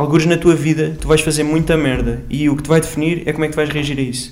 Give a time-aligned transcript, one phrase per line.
[0.00, 3.22] alguns na tua vida tu vais fazer muita merda e o que te vai definir
[3.28, 4.30] é como é que tu vais reagir a isso.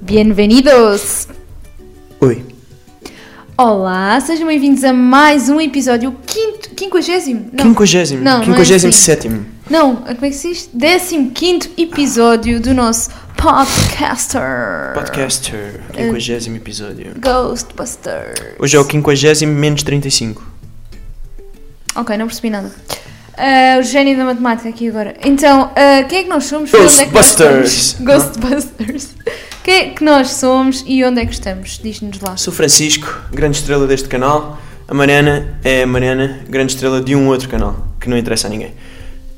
[0.00, 1.28] Bem-vindos!
[2.20, 2.44] Oi.
[3.56, 7.46] Olá, sejam bem-vindos a mais um episódio, quinto, quinquagésimo?
[7.52, 8.22] Não, Quinquagésimo.
[8.22, 8.98] Não, não é Quinquagésimo assim.
[9.02, 9.46] sétimo.
[9.70, 10.70] não, como é que se diz?
[10.72, 13.10] Décimo quinto episódio do nosso
[13.42, 14.94] podcaster.
[14.94, 15.80] Podcaster.
[15.92, 17.12] Quinquagésimo episódio.
[17.18, 18.54] Ghostbuster.
[18.56, 20.46] Hoje é o quinquagésimo menos 35.
[21.96, 22.70] Ok, não percebi nada.
[23.36, 25.16] Ah, o gênio da matemática aqui agora.
[25.24, 26.72] Então, ah, quem é que nós somos?
[26.72, 27.72] É nós Ghostbusters.
[27.72, 28.00] estamos?
[28.00, 29.08] Ghostbusters.
[29.64, 31.78] Quem é que nós somos e onde é que estamos?
[31.80, 32.36] Diz-nos lá.
[32.36, 34.58] Sou Francisco, grande estrela deste canal.
[34.88, 38.50] A Mariana é a Mariana, grande estrela de um outro canal, que não interessa a
[38.50, 38.74] ninguém.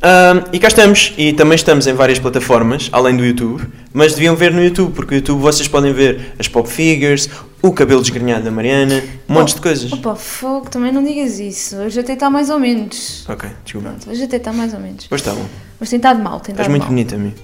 [0.07, 4.37] Ahm, e cá estamos, e também estamos em várias plataformas, além do YouTube, mas deviam
[4.37, 7.31] ver no YouTube, porque no YouTube vocês podem ver as pop figures,
[7.63, 9.91] o cabelo desgrenhado da Mariana, montes de coisas.
[9.91, 11.77] Opa, fogo, também não digas isso.
[11.77, 13.25] Hoje até está mais ou menos.
[13.27, 13.89] Ok, desculpa.
[13.89, 15.07] Pronto, hoje até está mais ou menos.
[15.07, 15.47] Pois está bom.
[15.81, 16.91] Mas tem estado mal, tem Estás estado muito mal.
[16.91, 17.37] bonita, amigo.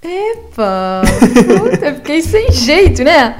[0.00, 1.02] Epá,
[1.58, 3.36] puta, fiquei sem jeito, né?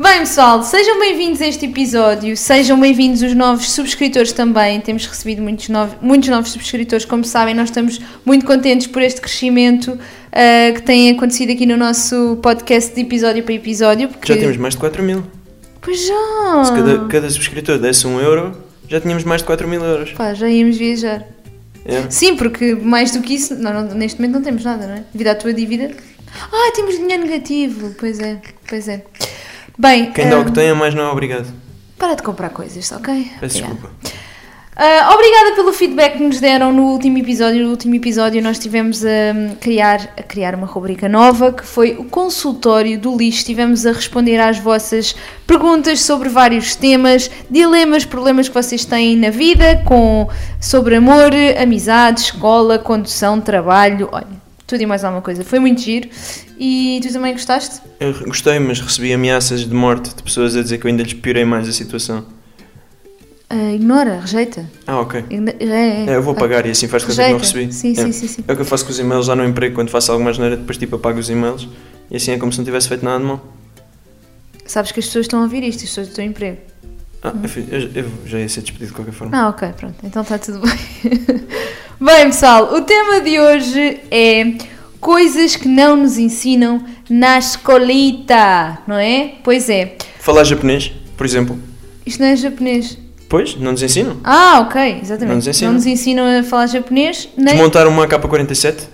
[0.00, 4.80] Bem, pessoal, sejam bem-vindos a este episódio, sejam bem-vindos os novos subscritores também.
[4.80, 9.20] Temos recebido muitos, novos, muitos novos subscritores, como sabem, nós estamos muito contentes por este
[9.20, 9.98] crescimento
[10.30, 14.08] ah, que tem acontecido aqui no nosso podcast de episódio para episódio.
[14.08, 14.32] Porque...
[14.32, 15.24] Já temos mais de 4 mil.
[15.80, 16.64] Pois já!
[16.64, 18.56] Se cada, cada subscritor desse um euro,
[18.88, 20.12] já tínhamos mais de 4 mil euros.
[20.12, 21.26] Pá, já íamos viajar.
[21.84, 22.08] É.
[22.08, 25.02] Sim, porque mais do que isso, não, não- neste momento não temos nada, não é?
[25.12, 25.90] Devido à tua dívida.
[26.52, 27.96] Ah, temos dinheiro negativo.
[27.98, 29.02] Pois é, pois é.
[29.78, 31.46] Bem, Quem dá o que tem, a mais não é obrigado.
[31.96, 33.30] para de comprar coisas, ok?
[33.40, 33.74] Peço Obrigada.
[33.74, 34.18] desculpa.
[34.80, 37.64] Ah, obrigada pelo feedback que nos deram no último episódio.
[37.64, 42.04] No último episódio nós tivemos a criar, a criar uma rubrica nova que foi o
[42.04, 43.38] consultório do lixo.
[43.38, 45.16] Estivemos a responder às vossas
[45.48, 50.28] perguntas sobre vários temas, dilemas, problemas que vocês têm na vida, com,
[50.60, 54.26] sobre amor, amizade, escola, condução, trabalho, olha,
[54.68, 55.42] tudo e mais alguma coisa.
[55.42, 56.08] Foi muito giro.
[56.58, 57.80] E tu também gostaste?
[57.98, 61.14] Eu gostei, mas recebi ameaças de morte de pessoas a dizer que eu ainda lhes
[61.14, 62.24] piorei mais a situação.
[63.50, 64.68] Ah, ignora, rejeita.
[64.86, 65.24] Ah, ok.
[65.30, 67.72] Igno- É, É, eu vou pagar e assim faz conta que não recebi.
[67.72, 67.94] Sim, É.
[67.94, 68.44] sim, sim, sim.
[68.46, 70.54] É o que eu faço com os e-mails lá no emprego, quando faço alguma asneira,
[70.56, 71.66] depois tipo apago os e-mails
[72.10, 73.42] e assim é como se não tivesse feito nada de mal.
[74.66, 76.58] Sabes que as pessoas estão a ouvir isto, as pessoas do teu emprego.
[77.22, 79.36] Ah, enfim, eu, eu já ia ser despedido de qualquer forma.
[79.36, 80.78] Ah, ok, pronto, então está tudo bem.
[82.00, 84.54] bem, pessoal, o tema de hoje é
[85.00, 89.34] coisas que não nos ensinam na escolita, não é?
[89.42, 89.96] Pois é.
[90.20, 91.58] Falar japonês, por exemplo.
[92.06, 92.98] Isto não é japonês.
[93.28, 94.18] Pois, não nos ensinam.
[94.24, 95.28] Ah, ok, exatamente.
[95.28, 95.72] Não nos ensinam.
[95.72, 97.54] Não nos ensinam a falar japonês, nem.
[97.54, 98.84] Desmontar uma AK-47,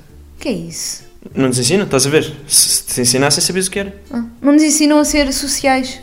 [0.40, 1.04] que é isso?
[1.34, 2.30] não nos ensinam, estás a ver?
[2.46, 3.94] Se se te ensinassem, sabias o que era.
[4.10, 6.00] Ah, não nos ensinam a ser sociais,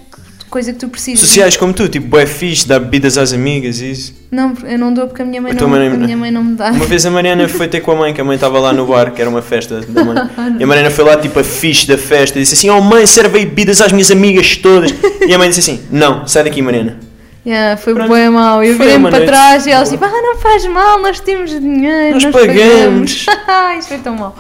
[0.52, 1.20] coisa que tu precisas.
[1.28, 4.14] Sociais como tu, tipo, bué fixe, dar bebidas às amigas e isso.
[4.30, 6.56] Não, eu não dou porque a minha mãe, não, mãe- a minha mãe não me
[6.56, 6.70] dá.
[6.72, 8.86] Uma vez a Mariana foi ter com a mãe, que a mãe estava lá no
[8.86, 10.16] bar, que era uma festa da mãe.
[10.60, 13.06] E a Mariana foi lá, tipo, a fixe da festa, e disse assim: Oh mãe,
[13.08, 14.94] serve aí bebidas às minhas amigas todas.
[15.28, 17.00] E a mãe disse assim: Não, sai daqui, Mariana.
[17.44, 18.12] Yeah, foi Pronto.
[18.14, 18.64] bem mal.
[18.64, 20.00] Eu virei-me para noite trás e elas boa.
[20.08, 23.26] tipo, ah, não faz mal, nós temos dinheiro, Nós nós, pagamos." pagamos.
[23.48, 24.36] Ah, Isto foi tão mal.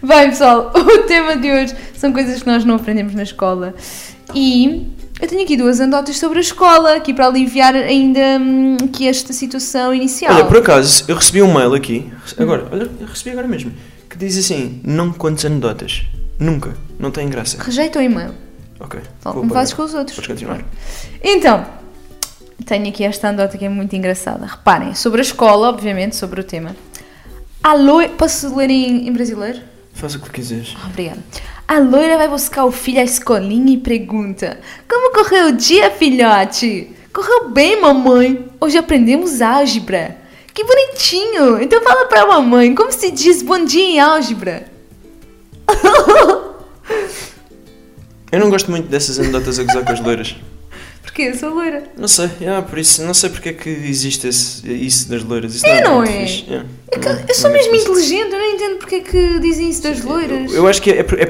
[0.00, 3.74] Bem, pessoal, o tema de hoje são coisas que nós não aprendemos na escola.
[4.32, 4.86] E
[5.20, 9.32] eu tenho aqui duas anedotas sobre a escola, aqui para aliviar ainda hum, aqui esta
[9.32, 10.34] situação inicial.
[10.34, 13.72] Olha, por acaso, eu recebi um mail aqui, agora, olha, eu recebi agora mesmo,
[14.10, 16.04] que diz assim: Não contes anedotas.
[16.38, 16.74] Nunca.
[16.98, 17.62] Não tem graça.
[17.62, 18.34] Rejeita o e-mail,
[18.80, 19.00] Ok.
[19.22, 20.16] tal como fazes com os outros.
[20.16, 20.64] Podes continuar.
[21.22, 21.64] Então,
[22.66, 24.44] tenho aqui esta anedota que é muito engraçada.
[24.44, 26.74] Reparem, sobre a escola, obviamente, sobre o tema.
[27.62, 28.10] A loira...
[28.10, 29.60] Posso ler em, em brasileiro?
[29.94, 30.74] Faz o que quiseres.
[30.82, 31.20] Ah, Obrigada.
[31.66, 36.90] A loira vai buscar o filho à escolinha e pergunta: Como correu o dia, filhote?
[37.12, 38.46] Correu bem, mamãe.
[38.60, 40.18] Hoje aprendemos álgebra.
[40.52, 41.62] Que bonitinho.
[41.62, 44.66] Então fala pra mamãe, como se diz bom dia em álgebra?
[48.30, 50.36] Eu não gosto muito dessas anedotas a gozar com as loiras.
[51.04, 51.84] Porque eu sou loira.
[51.96, 55.54] Não sei, ah, por isso, não sei porque é que existe esse- isso das loiras.
[55.54, 56.26] Isso É, não, não muito é?
[56.26, 56.44] fixe.
[56.52, 56.62] É.
[56.92, 59.82] É que Não, eu sou mesmo inteligente, eu não entendo porque é que dizem isso
[59.82, 60.52] das loiras.
[60.52, 61.28] Eu acho que é, por- é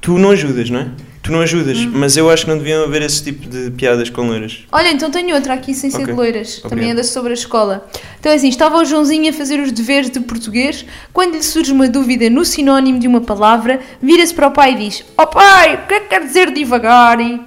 [0.00, 0.88] tu não ajudas, não é?
[1.22, 1.90] Tu não ajudas, Hum.
[1.94, 4.64] mas eu acho que não deviam haver esse tipo de piadas com loiras.
[4.70, 6.06] Olha, então tenho outra aqui sem ser Ok.
[6.08, 6.56] de loiras.
[6.60, 6.92] Também Obrigado.
[6.92, 7.88] anda sobre a escola.
[8.20, 11.72] Então é assim, estava o Joãozinho a fazer os deveres de português, quando lhe surge
[11.72, 15.74] uma dúvida no sinónimo de uma palavra, vira-se para o pai e diz Ó pai,
[15.82, 17.20] o que é que quer dizer devagar?
[17.20, 17.40] E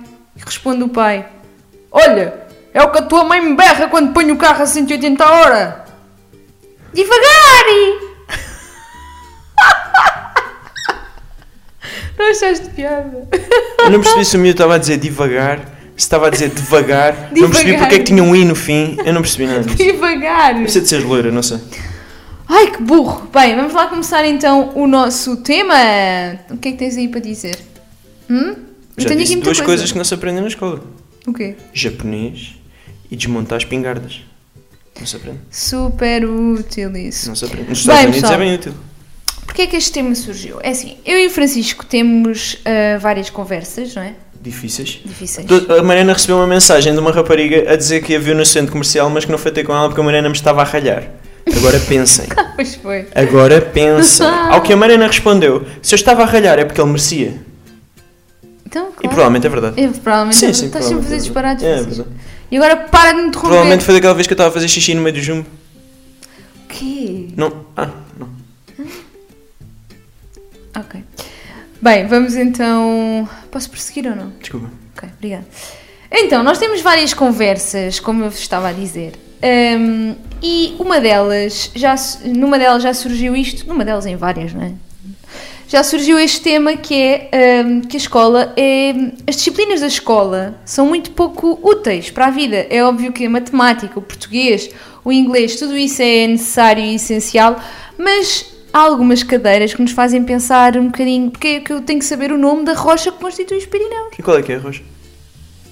[0.45, 1.25] responde o pai
[1.91, 2.33] Olha,
[2.73, 5.31] é o que a tua mãe me berra quando põe o carro a 180 a
[5.31, 5.85] hora.
[6.93, 7.19] Devagar!
[12.17, 13.27] Não achaste piada?
[13.79, 15.59] Eu não percebi se o miúdo estava a dizer devagar,
[15.95, 17.79] se estava a dizer devagar, não percebi Devagar.
[17.79, 19.63] porque é que tinha um i no fim, eu não percebi nada.
[19.63, 19.77] disso.
[19.77, 20.53] Devagar.
[20.53, 21.59] Deve ser de seres loira, não sei.
[22.47, 23.29] Ai, que burro.
[23.33, 25.73] Bem, vamos lá começar então o nosso tema.
[26.49, 27.57] O que é que tens aí para dizer?
[28.29, 28.53] Hum?
[28.97, 29.65] Eu Já tenho disse aqui muita duas coisa.
[29.65, 30.81] coisas que não se aprendem na escola:
[31.27, 31.55] O quê?
[31.73, 32.55] japonês
[33.11, 34.21] e desmontar espingardas.
[34.99, 35.39] Não se aprende.
[35.49, 37.29] Super útil isso.
[37.29, 37.69] Não se aprende.
[37.69, 38.33] Nos Bem, Estados Unidos pessoal.
[38.33, 38.73] é bem útil.
[39.45, 40.59] Porquê é que este tema surgiu?
[40.61, 44.13] É assim, eu e o Francisco temos ah, várias conversas, não é?
[44.41, 45.01] Difíceis.
[45.03, 45.47] Difíceis.
[45.77, 48.71] A Mariana recebeu uma mensagem de uma rapariga a dizer que a viu no centro
[48.71, 51.09] comercial, mas que não foi ter com ela porque a Mariana me estava a ralhar.
[51.55, 52.27] Agora pensem.
[52.55, 53.07] Pois foi.
[53.15, 54.27] Agora pensem.
[54.51, 57.33] Ao que a Mariana respondeu: se eu estava a ralhar é porque ele merecia.
[58.69, 59.09] Então, E claro.
[59.09, 59.81] provavelmente é verdade.
[59.81, 60.85] Eu, provavelmente Sim, é sim, verdade.
[60.85, 61.63] estás sempre a fazer provavelmente disparates.
[61.63, 62.19] é verdade.
[62.51, 63.49] E agora para de me interromper.
[63.49, 65.47] Provavelmente foi daquela vez que eu estava a fazer xixi no meio do jumbo.
[66.65, 67.27] O quê?
[67.35, 67.65] Não.
[67.75, 68.29] Ah, não.
[70.75, 71.03] Ok.
[71.81, 73.27] Bem, vamos então.
[73.51, 74.29] Posso prosseguir ou não?
[74.39, 74.69] Desculpa.
[74.95, 75.45] Ok, obrigada.
[76.11, 79.13] Então, nós temos várias conversas, como eu vos estava a dizer.
[79.43, 81.95] Hum, e uma delas, já,
[82.25, 84.71] numa delas já surgiu isto, numa delas em várias, não é?
[85.69, 88.91] Já surgiu este tema que é hum, que a escola é.
[89.27, 92.65] As disciplinas da escola são muito pouco úteis para a vida.
[92.71, 94.71] É óbvio que a matemática, o português,
[95.05, 97.61] o inglês, tudo isso é necessário e essencial,
[97.99, 101.29] mas há algumas cadeiras que nos fazem pensar um bocadinho.
[101.29, 104.07] Porque é que eu tenho que saber o nome da rocha que constitui os Pirineus?
[104.17, 104.81] E qual é que é, Rocha?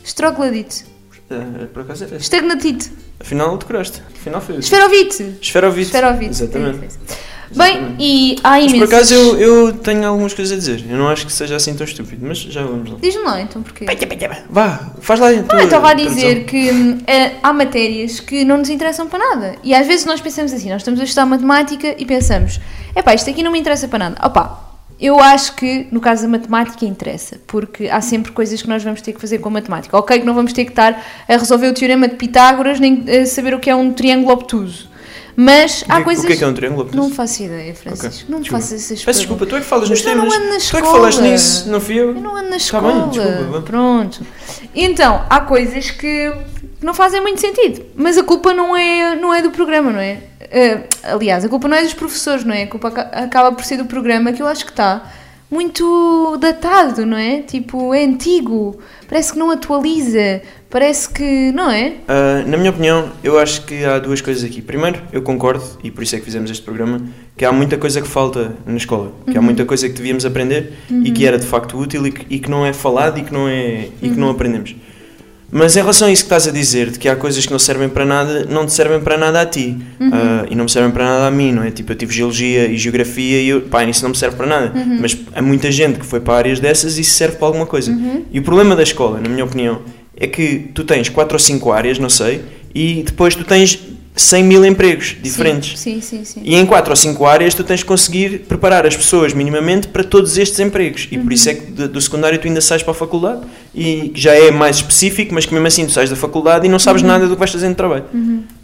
[0.04, 0.86] Estrogladite.
[1.32, 2.18] Ah, por acaso é.
[2.18, 2.92] Estagnatite.
[3.20, 4.04] Afinal decoraste.
[4.14, 4.60] Afinal isso.
[4.60, 5.38] Esferovite.
[5.42, 5.88] Esferovite.
[5.88, 6.30] Esferovite.
[6.30, 6.84] Exatamente.
[6.84, 7.37] É é.
[7.56, 8.90] Bem, e há Mas imensas...
[8.90, 10.86] por acaso eu, eu tenho algumas coisas a dizer.
[10.90, 12.98] Eu não acho que seja assim tão estúpido, mas já vamos lá.
[13.02, 13.86] Diz-me lá então porquê.
[14.50, 16.16] Vá, faz lá a tua Não, eu estava a tradução.
[16.16, 19.56] dizer que hum, eh, há matérias que não nos interessam para nada.
[19.64, 22.60] E às vezes nós pensamos assim, nós estamos a estudar matemática e pensamos,
[22.96, 24.28] epá, isto aqui não me interessa para nada.
[24.28, 24.68] Opá,
[25.00, 29.02] eu acho que no caso da matemática interessa, porque há sempre coisas que nós vamos
[29.02, 29.96] ter que fazer com a matemática.
[29.98, 33.26] Ok que não vamos ter que estar a resolver o teorema de Pitágoras, nem a
[33.26, 34.90] saber o que é um triângulo obtuso.
[35.40, 36.24] Mas que, há é- coisas...
[36.24, 36.90] O que é que é um triângulo?
[36.94, 38.08] Não faço ideia, Francisco.
[38.24, 40.28] Ok, Não me faças essas Peço desculpa, tu é que falas nos Mas eu não
[40.28, 40.38] temas.
[40.40, 40.92] ando na Tu é que escola.
[40.94, 42.08] falaste nisso, não fui eu.
[42.10, 42.92] Eu não ando na Tá escola.
[42.92, 43.62] bem, desculpa.
[43.62, 44.26] Pronto.
[44.74, 46.34] Então, há coisas que
[46.82, 47.86] não fazem muito sentido.
[47.96, 50.18] Mas a culpa não é, não é do programa, não é?
[50.42, 52.64] Eh, aliás, a culpa não é dos professores, não é?
[52.64, 55.04] A culpa aca- acaba por ser do programa que eu acho que está
[55.52, 57.42] muito datado, não é?
[57.42, 58.80] Tipo, é antigo.
[59.08, 60.42] Parece que não atualiza.
[60.70, 61.52] Parece que.
[61.52, 61.94] Não é?
[62.08, 64.62] Ah, na minha opinião, eu acho que há duas coisas aqui.
[64.62, 67.02] Primeiro, eu concordo, e por isso é que fizemos este programa,
[67.36, 69.12] que há muita coisa que falta na escola.
[69.30, 70.74] Que há muita coisa que devíamos aprender
[71.04, 73.34] e que era de facto útil e que, e que não é falado e que
[73.34, 74.76] não, é, e que não aprendemos.
[75.50, 77.60] Mas em relação a isso que estás a dizer, de que há coisas que não
[77.60, 79.78] servem para nada, não te servem para nada a ti.
[80.12, 81.72] Ah, e não me servem para nada a mim, não é?
[81.72, 84.74] Tipo, eu tive geologia e geografia e eu, pá, isso não me serve para nada.
[85.00, 87.98] Mas há muita gente que foi para áreas dessas e isso serve para alguma coisa.
[88.30, 89.82] E o problema da escola, na minha opinião,
[90.20, 92.42] é que tu tens 4 ou 5 áreas, não sei,
[92.74, 93.80] e depois tu tens
[94.16, 95.80] 100 mil empregos diferentes.
[95.80, 96.42] Sim, sim, sim.
[96.44, 100.04] E em 4 ou 5 áreas tu tens de conseguir preparar as pessoas minimamente para
[100.04, 101.08] todos estes empregos.
[101.12, 103.42] E por isso é que de- do secundário tu ainda sais para a faculdade
[103.76, 106.70] e que já é mais específico, mas que mesmo assim tu sais da faculdade e
[106.70, 108.06] não sabes nada do que vais fazer no trabalho.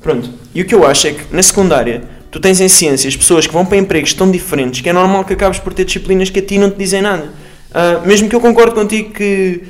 [0.02, 0.28] Pronto.
[0.56, 2.02] E o que eu acho é que na secundária
[2.32, 5.34] tu tens em ciências pessoas que vão para empregos tão diferentes que é normal que
[5.34, 7.30] acabes por ter disciplinas que a ti não te dizem nada.
[7.72, 9.62] Ah, mesmo que eu concordo contigo que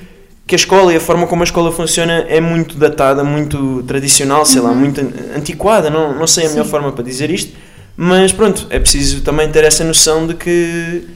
[0.45, 4.45] que a escola e a forma como a escola funciona é muito datada, muito tradicional,
[4.45, 6.71] sei lá, muito an- antiquada, não, não sei a melhor Sim.
[6.71, 7.53] forma para dizer isto,
[7.95, 11.07] mas pronto, é preciso também ter essa noção de que,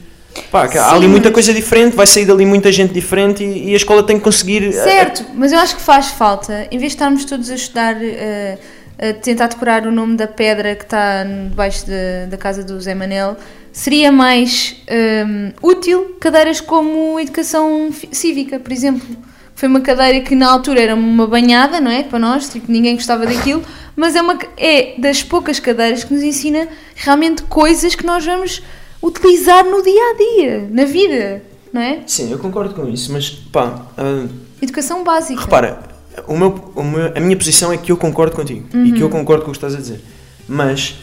[0.50, 3.72] pá, que há ali muita coisa diferente, vai sair dali muita gente diferente e, e
[3.74, 4.62] a escola tem que conseguir.
[4.68, 7.96] eh, Certo, mas eu acho que faz falta, em vez de estarmos todos a estudar,
[8.02, 8.56] eh,
[8.98, 12.94] a tentar decorar o nome da pedra que está debaixo da, da casa do Zé
[12.94, 13.36] Manel,
[13.72, 19.06] seria mais ehm, útil cadeiras como educação cívica, por exemplo.
[19.54, 22.04] Foi uma cadeira que na altura era uma banhada, não é?
[22.04, 23.62] Para nós, tipo, ninguém gostava daquilo,
[23.96, 28.62] mas é, uma, é das poucas cadeiras que nos ensina realmente coisas que nós vamos
[29.02, 32.00] utilizar no dia a dia, na vida, não é?
[32.06, 34.26] Sim, eu concordo com isso, mas pá, ah,
[34.62, 35.40] Educação básica.
[35.40, 35.80] repara,
[36.28, 39.08] o meu, o meu- a minha posição é que eu concordo contigo e que eu
[39.10, 40.00] concordo com o que estás a dizer,
[40.48, 40.96] mas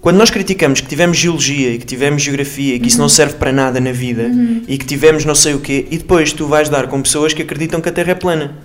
[0.00, 3.34] quando nós criticamos que tivemos geologia e que tivemos geografia e que isso não serve
[3.34, 4.30] para nada na vida
[4.66, 7.42] e que tivemos não sei o quê, e depois tu vais dar com pessoas que
[7.42, 8.56] acreditam que a Terra é plana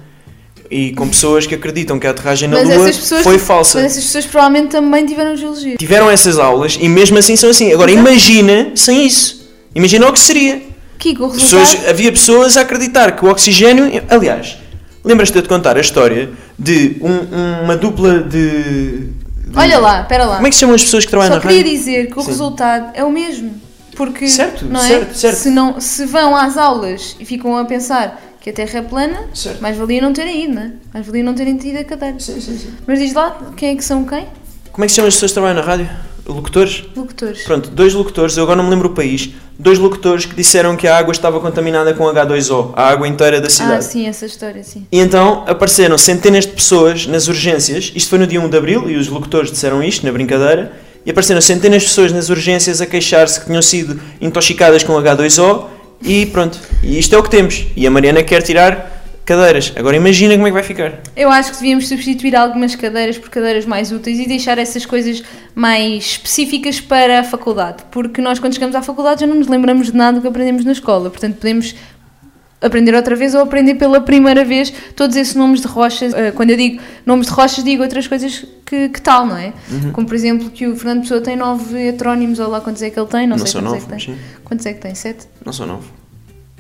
[0.72, 3.78] e com pessoas que acreditam que a aterragem na Mas Lua pessoas- foi falsa.
[3.82, 5.76] Mas essas pessoas provavelmente também tiveram geologia.
[5.78, 7.72] Tiveram essas aulas e mesmo assim são assim.
[7.72, 8.08] Agora Exato.
[8.08, 9.46] imagina sem isso.
[9.76, 10.62] Imagina o que seria.
[10.98, 11.60] Kiko, o resultado...
[11.68, 13.92] Pessoas, havia pessoas a acreditar que o oxigênio.
[14.10, 14.58] Aliás,
[15.04, 19.10] lembras-te de contar a história de um- uma dupla de-
[19.54, 20.36] Olha lá, espera lá.
[20.36, 21.78] Como é que se chamam as pessoas que trabalham Só na queria rádio?
[21.78, 22.28] dizer que o Sim.
[22.30, 23.62] resultado é o mesmo.
[23.96, 24.88] Porque, Certo, não é?
[24.88, 25.38] certo, certo.
[25.38, 29.24] Se, não, se vão às aulas e ficam a pensar que a Terra é plana,
[29.34, 29.62] Certo.
[29.62, 30.72] mais valia não terem ido, não é?
[30.94, 32.20] Mais valia não terem tido a cadeira.
[32.20, 32.74] Sim, sim, sim.
[32.86, 34.26] Mas diz lá, quem é que são quem?
[34.72, 35.90] Como é que se chama as pessoas que trabalham na rádio?
[36.28, 36.84] Locutores?
[36.96, 37.44] Locutores.
[37.44, 39.30] Pronto, dois locutores, eu agora não me lembro o país,
[39.60, 43.46] dois locutores que disseram que a água estava contaminada com H2O, a água inteira da
[43.48, 43.86] Ah, cidade.
[43.86, 44.88] sim, essa história, sim.
[44.92, 48.90] E então apareceram centenas de pessoas nas urgências, isto foi no dia 1 de Abril,
[48.90, 50.74] e os locutores disseram isto na brincadeira,
[51.06, 55.66] e apareceram centenas de pessoas nas urgências a queixar-se que tinham sido intoxicadas com H2O,
[56.02, 57.68] e pronto, e isto é o que temos.
[57.76, 58.95] E a Mariana quer tirar
[59.26, 59.74] cadeiras.
[59.76, 61.00] Agora imagina como é que vai ficar.
[61.16, 65.24] Eu acho que devíamos substituir algumas cadeiras por cadeiras mais úteis e deixar essas coisas
[65.56, 69.88] mais específicas para a faculdade, porque nós quando chegamos à faculdade já não nos lembramos
[69.92, 71.76] de nada do que aprendemos na escola, portanto podemos
[72.62, 76.14] aprender outra vez ou aprender pela primeira vez todos esses nomes de rochas.
[76.14, 79.54] Eh, Quando eu digo nomes de rochas, digo outras coisas que, que tal, não é?
[79.70, 79.92] Uhum.
[79.92, 83.00] Como por exemplo que o Fernando Pessoa tem nove heterónimos, ou lá quantos é que
[83.00, 84.16] ele tem, não, Não sei quantos nove, é que tem.
[84.16, 84.22] sim.
[84.44, 84.96] Quantos é que tem?
[84.96, 85.28] Sete?
[85.46, 85.88] Não são nove.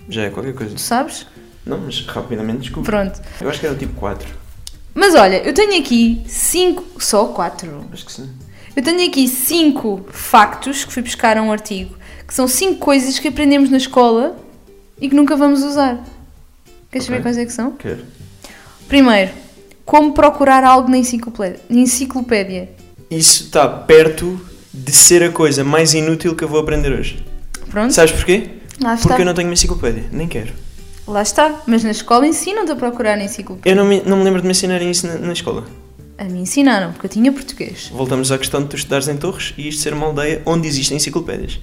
[0.07, 0.75] Já é qualquer coisa.
[0.75, 1.25] Tu sabes?
[1.65, 2.91] Não, mas rapidamente desculpa.
[2.91, 3.19] Pronto.
[3.41, 4.27] Eu acho que era tipo 4.
[4.93, 7.85] Mas olha, eu tenho aqui cinco, só quatro.
[7.91, 8.29] Acho que sim.
[8.75, 11.95] Eu tenho aqui cinco factos que fui buscar a um artigo,
[12.27, 14.37] que são cinco coisas que aprendemos na escola
[14.99, 15.95] e que nunca vamos usar.
[16.91, 17.07] Queres Ok.
[17.07, 17.71] saber quais é que são?
[17.71, 18.03] Quero.
[18.87, 19.31] Primeiro,
[19.85, 21.59] como procurar algo na enciclopédia.
[21.69, 22.69] enciclopédia.
[23.09, 24.39] Isso está perto
[24.73, 27.23] de ser a coisa mais inútil que eu vou aprender hoje.
[27.69, 28.49] Pronto, Sabes porquê?
[28.81, 29.07] lá está.
[29.09, 30.05] Porque eu não tenho uma enciclopédia.
[30.11, 30.53] Nem quero.
[31.07, 31.61] Lá está.
[31.67, 33.71] Mas na escola ensinam-te a procurar enciclopédia.
[33.71, 35.65] Eu não me, não me lembro de me ensinarem isso na, na escola.
[36.17, 37.89] A mim ensinaram, porque eu tinha português.
[37.93, 40.97] Voltamos à questão de tu estudares em Torres e isto ser uma aldeia onde existem
[40.97, 41.59] enciclopédias.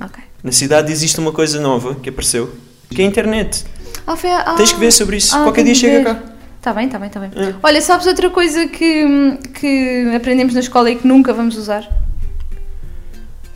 [0.00, 0.22] Ok.
[0.42, 2.50] Na cidade existe uma coisa nova que apareceu,
[2.90, 3.64] que é a internet.
[4.06, 5.36] Ah, foi a- Tens que ah, ver sobre isso.
[5.36, 6.22] ah, Qualquer dia chega cá.
[6.62, 7.30] Tá bem, tá bem, tá bem.
[7.36, 7.54] É.
[7.62, 11.86] Olha, sabes outra coisa que, que aprendemos na escola e que nunca vamos usar?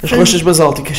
[0.02, 0.99] As rochas basálticas.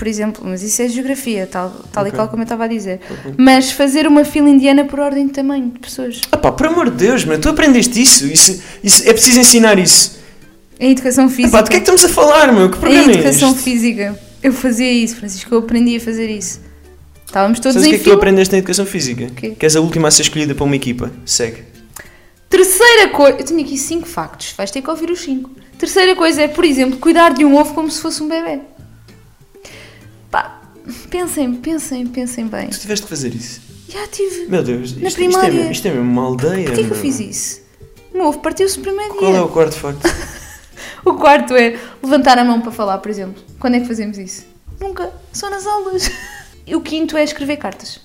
[0.00, 2.10] Por exemplo, mas isso é geografia, tal, tal Ok.
[2.10, 3.00] e qual como eu estava a dizer.
[3.36, 6.22] Mas fazer uma fila indiana por ordem de tamanho de pessoas.
[6.32, 8.24] Ah pá, por amor de Deus, meu, tu aprendeste isso.
[8.26, 10.18] isso, isso é preciso ensinar isso.
[10.80, 11.50] Em educação Ah física.
[11.50, 12.70] pá, de que é que estamos a falar, meu?
[12.70, 13.62] Que em programa é educação este?
[13.62, 14.18] física.
[14.42, 16.60] Eu fazia isso, Francisco, eu aprendi a fazer isso.
[17.26, 18.16] Estávamos todos Sabes o em que é que tu fila.
[18.16, 19.26] aprendeste na educação física?
[19.36, 21.10] Que és a última a ser escolhida para uma equipa.
[21.26, 21.62] Segue.
[22.48, 23.36] Terceira coisa.
[23.38, 25.50] Eu tenho aqui cinco factos, vais ter que ouvir os cinco.
[25.78, 28.60] Terceira coisa é, por exemplo, cuidar de um ovo como se fosse um bebê.
[30.30, 30.60] Pá,
[31.08, 32.68] pensem, pensem, pensem bem.
[32.68, 33.60] Tu tiveste que fazer isso.
[33.88, 34.46] Já tive.
[34.46, 35.52] Meu Deus, isto, Na isto, é, primária.
[35.52, 36.66] mesmo- isto é mesmo uma aldeia.
[36.66, 37.60] Porquê que eu fiz isso?
[38.12, 39.40] O meu ovo partiu-se no primeiro Qual dia.
[39.40, 40.00] é o quarto facto?
[41.02, 43.42] O quarto é levantar a mão para falar, por exemplo.
[43.58, 44.44] Quando é que fazemos isso?
[44.78, 45.10] Nunca.
[45.32, 46.10] Só nas aulas.
[46.66, 47.98] E o quinto é escrever cartas.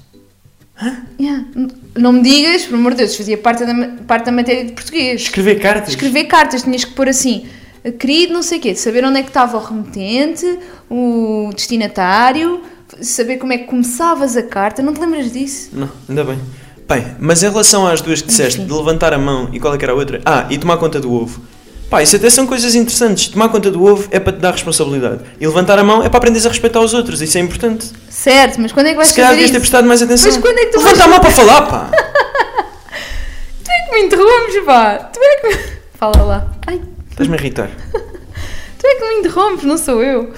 [1.19, 1.45] Yeah.
[1.55, 3.73] N- Não me digas, por amor de Deus, fazia parte da,
[4.07, 5.21] parte da matéria de português.
[5.23, 5.89] Escrever cartas?
[5.89, 7.45] Escrever cartas, tinhas que pôr assim,
[7.91, 12.61] querido, não sei o quê, saber onde é que estava o remetente, o destinatário,
[13.01, 14.81] saber como é que começavas a carta.
[14.81, 15.69] Não te lembras disso?
[15.73, 16.39] Não, ainda bem.
[16.87, 18.67] Bem, mas em relação às duas que disseste, Enfim.
[18.67, 20.21] de levantar a mão e qual é que era a outra?
[20.25, 21.41] Ah, e tomar conta do ovo.
[21.89, 23.27] Pá, isso até são coisas interessantes.
[23.27, 25.21] Tomar conta do ovo é para te dar responsabilidade.
[25.39, 27.21] E levantar a mão é para aprenderes a respeitar os outros.
[27.21, 27.91] Isso é importante.
[28.09, 30.31] Certo, mas quando é que vais Se calhar devias ter prestado mais atenção.
[30.31, 31.91] Mas quando é que tu Levanta vais- a mão para falar, pá!
[33.63, 34.95] Tu é que me interrompes, pá!
[35.11, 35.75] Tu é que me...
[35.97, 36.54] Fala lá.
[37.15, 37.71] Estás-me a irritar.
[38.77, 40.33] Tu é que me interrompes, não sou eu.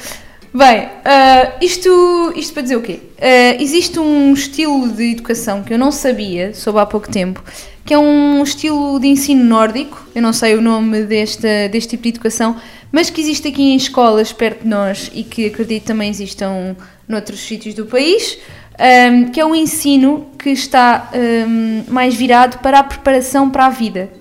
[0.53, 2.99] Bem, ah, isto, isto para dizer o quê?
[3.19, 7.43] Ah, existe um estilo de educação que eu não sabia, soube há pouco tempo,
[7.83, 12.03] que é um estilo de ensino nórdico, eu não sei o nome desta, deste tipo
[12.03, 12.55] de educação,
[12.91, 16.75] mas que existe aqui em escolas perto de nós e que acredito também existam
[17.07, 18.37] noutros sítios do país,
[18.75, 23.69] ah, que é um ensino que está ah, mais virado para a preparação para a
[23.71, 24.11] vida.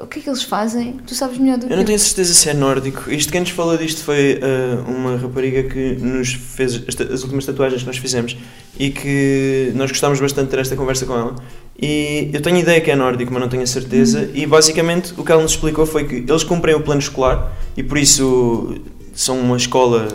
[0.00, 0.94] O que é que eles fazem?
[1.06, 1.78] Tu sabes melhor do que Eu eu.
[1.78, 3.10] não tenho certeza se é nórdico.
[3.10, 7.44] Isto quem nos falou disto foi ah, uma rapariga que nos fez esta- as últimas
[7.44, 8.36] tatuagens que nós fizemos
[8.78, 11.34] e que nós gostámos bastante de ter esta conversa com ela.
[11.80, 14.30] E eu tenho ideia que é nórdico, mas não tenho a certeza.
[14.34, 17.82] E basicamente o que ela nos explicou foi que eles cumprem o plano escolar e
[17.82, 18.76] por isso
[19.14, 20.08] são uma escola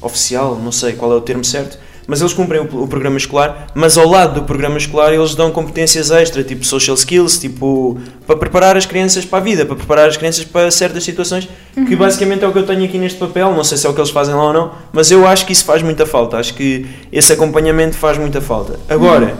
[0.00, 1.78] oficial, não sei qual é o termo certo.
[2.06, 5.50] Mas eles cumprem o, o programa escolar, mas ao lado do programa escolar eles dão
[5.50, 10.08] competências extra, tipo social skills, tipo para preparar as crianças para a vida, para preparar
[10.08, 13.52] as crianças para certas situações, que basicamente é o que eu tenho aqui neste papel.
[13.52, 15.52] Não sei se é o que eles fazem lá ou não, mas eu acho que
[15.52, 16.36] isso faz muita falta.
[16.36, 18.78] Acho que esse acompanhamento faz muita falta.
[18.88, 19.34] Agora,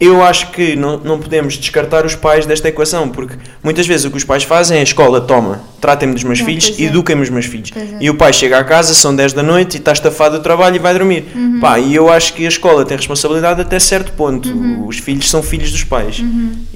[0.00, 4.10] eu acho que não, não podemos descartar os pais desta equação, porque muitas vezes o
[4.10, 6.82] que os pais fazem é a escola toma, tratem-me dos meus Não, filhos, é.
[6.82, 7.70] eduquem-me os meus filhos.
[7.76, 7.98] É.
[8.00, 10.76] E o pai chega à casa, são 10 da noite e está estafado do trabalho
[10.76, 11.24] e vai dormir.
[11.34, 11.60] Uhum.
[11.60, 14.48] Pá, e eu acho que a escola tem responsabilidade até certo ponto.
[14.48, 14.86] Uhum.
[14.86, 16.22] Os filhos são filhos dos pais.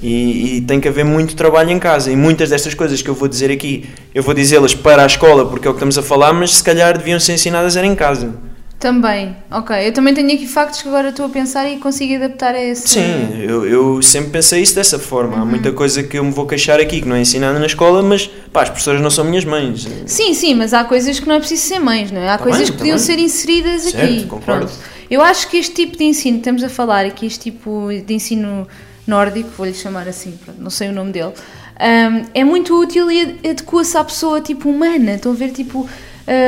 [0.01, 2.11] E, e tem que haver muito trabalho em casa.
[2.11, 5.45] E muitas destas coisas que eu vou dizer aqui, eu vou dizê-las para a escola
[5.45, 7.95] porque é o que estamos a falar, mas se calhar deviam ser ensinadas era em
[7.95, 8.33] casa.
[8.79, 9.75] Também, ok.
[9.87, 12.87] Eu também tenho aqui factos que agora estou a pensar e consigo adaptar a esse.
[12.87, 15.35] Sim, eu, eu sempre pensei isso dessa forma.
[15.35, 15.41] Uhum.
[15.41, 18.01] Há muita coisa que eu me vou queixar aqui que não é ensinada na escola,
[18.01, 19.85] mas pá, as professoras não são minhas mães.
[20.05, 22.29] Sim, sim, mas há coisas que não é preciso ser mães, não é?
[22.29, 23.05] Há Tá coisas bem, que tá podiam bem.
[23.05, 24.23] ser inseridas Certo, aqui.
[24.27, 24.65] concordo.
[24.67, 24.73] Pronto.
[25.11, 28.13] Eu acho que este tipo de ensino que estamos a falar aqui, este tipo de
[28.13, 28.65] ensino
[29.05, 33.39] nórdico, vou-lhe chamar assim, pronto, não sei o nome dele, hum, é muito útil e
[33.43, 35.15] adequa-se à pessoa tipo humana.
[35.15, 35.89] Estão a ver, tipo,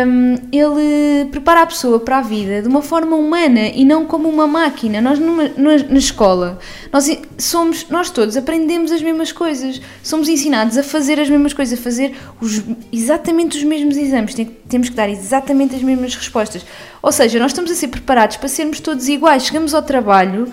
[0.08, 4.30] hum, ele prepara a pessoa para a vida de uma forma humana e não como
[4.30, 5.02] uma máquina.
[5.02, 6.60] Nós numa- na, na escola,
[6.94, 11.80] nós somos, nós todos aprendemos as mesmas coisas, somos ensinados a fazer as mesmas coisas,
[11.80, 12.62] a fazer os-
[12.92, 16.66] exatamente os mesmos exames, tem- temos que dar exatamente as mesmas respostas.
[17.02, 19.44] Ou seja, nós estamos a ser preparados para sermos todos iguais.
[19.46, 20.48] Chegamos ao trabalho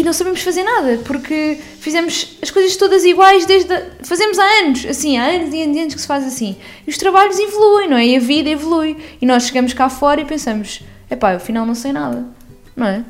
[0.00, 3.72] e não sabemos fazer nada, porque fizemos as coisas todas iguais desde.
[3.72, 6.56] a- fazemos há anos, assim, há anos e anos anos que se faz assim.
[6.86, 8.06] E os trabalhos evoluem, não é?
[8.06, 8.96] E a vida evolui.
[9.20, 12.24] E nós chegamos cá fora e pensamos: epá, afinal não sei nada,
[12.76, 13.04] não é?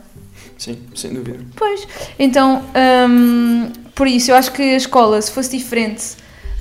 [0.59, 1.39] Sim, sem dúvida.
[1.57, 1.87] Pois.
[2.19, 2.63] Então,
[3.09, 6.03] hum, por isso, eu acho que a escola, se fosse diferente,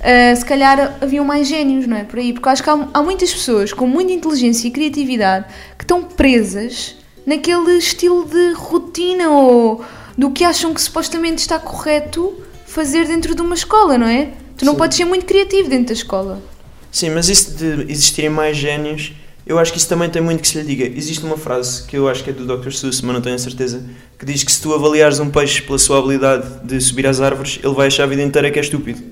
[0.02, 2.04] ah, se calhar haviam mais génios, não é?
[2.04, 2.32] Por aí.
[2.32, 5.46] Porque eu acho que há, há muitas pessoas com muita inteligência e criatividade
[5.78, 9.84] que estão presas naquele estilo de rotina ou
[10.16, 12.34] do que acham que supostamente está correto
[12.66, 14.30] fazer dentro de uma escola, não é?
[14.56, 14.78] Tu não Sim.
[14.78, 16.42] podes ser muito criativo dentro da escola.
[16.90, 19.12] Sim, mas isso de existirem mais génios,
[19.46, 20.84] eu acho que isso também tem muito que se lhe diga.
[20.84, 22.70] Existe uma frase que eu acho que é do Dr.
[22.70, 23.84] Seuss, mas não tenho a certeza,
[24.18, 27.58] que diz que se tu avaliares um peixe pela sua habilidade de subir às árvores,
[27.62, 29.02] ele vai achar a vida inteira que é estúpido.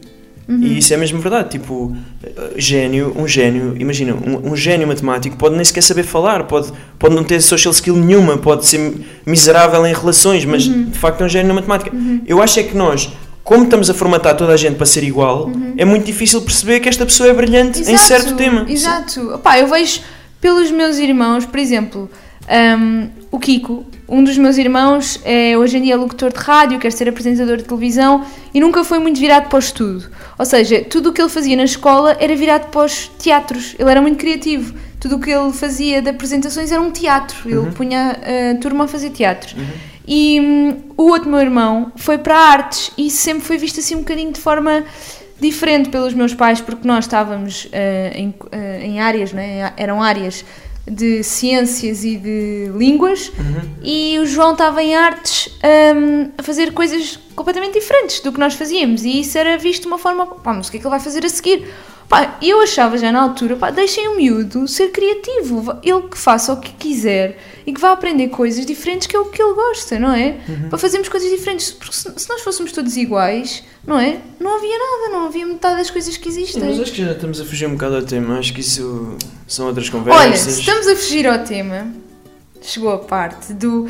[0.59, 1.50] E isso é mesmo verdade.
[1.50, 1.95] Tipo,
[2.57, 7.14] gênio, um gênio, imagina, um, um gênio matemático pode nem sequer saber falar, pode, pode
[7.14, 11.28] não ter social skill nenhuma, pode ser miserável em relações, mas de facto é um
[11.28, 11.92] gênio na matemática.
[12.26, 13.11] Eu acho é que nós,
[13.45, 16.88] como estamos a formatar toda a gente para ser igual, é muito difícil perceber que
[16.88, 18.66] esta pessoa é brilhante em certo tema.
[18.69, 19.35] Exato.
[19.35, 20.00] Opá, eu vejo
[20.40, 22.11] pelos meus irmãos, por exemplo,
[22.78, 26.90] hum, o Kiko, um dos meus irmãos é hoje em dia locutor de rádio, quer
[26.90, 30.11] ser apresentador de televisão e nunca foi muito virado para o estudo.
[30.37, 33.76] Ou seja, tudo o que ele fazia na escola era virado para os teatros.
[33.79, 34.75] Ele era muito criativo.
[34.99, 37.49] Tudo o que ele fazia de apresentações era um teatro.
[37.49, 38.18] Ele punha
[38.53, 39.57] a turma a fazer teatro.
[40.07, 44.01] E hum, o outro meu irmão foi para artes e sempre foi visto assim um
[44.01, 44.83] bocadinho de forma
[45.40, 49.73] diferente pelos meus pais, porque nós estávamos eh, em, eh, em áreas, não é?
[49.77, 50.44] eram áreas
[50.90, 53.31] de ciências e de línguas,
[53.83, 55.48] e o João estava em artes
[55.94, 59.88] hum, a fazer coisas completamente diferentes do que nós fazíamos, e isso era visto de
[59.88, 61.66] uma forma, pá, mas o que é que ele vai fazer a seguir?
[62.09, 66.53] Pá, eu achava já na altura, pá, deixem o miúdo ser criativo, ele que faça
[66.53, 67.38] o que quiser
[67.70, 70.38] e que vá aprender coisas diferentes que é o que ele gosta, não é?
[70.68, 74.18] Para fazermos coisas diferentes, porque se, se nós fôssemos todos iguais, não é?
[74.40, 76.64] Não havia nada, não havia metade das coisas que existem.
[76.64, 79.68] Mas acho que já estamos a fugir um bocado ao tema, acho que isso são
[79.68, 80.54] outras Olha, conversas.
[80.54, 81.92] se estamos a fugir ao tema,
[82.61, 83.87] chegou a parte do.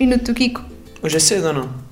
[0.00, 0.64] Minuto do Kiko.
[1.00, 1.83] Hoje é cedo ou não?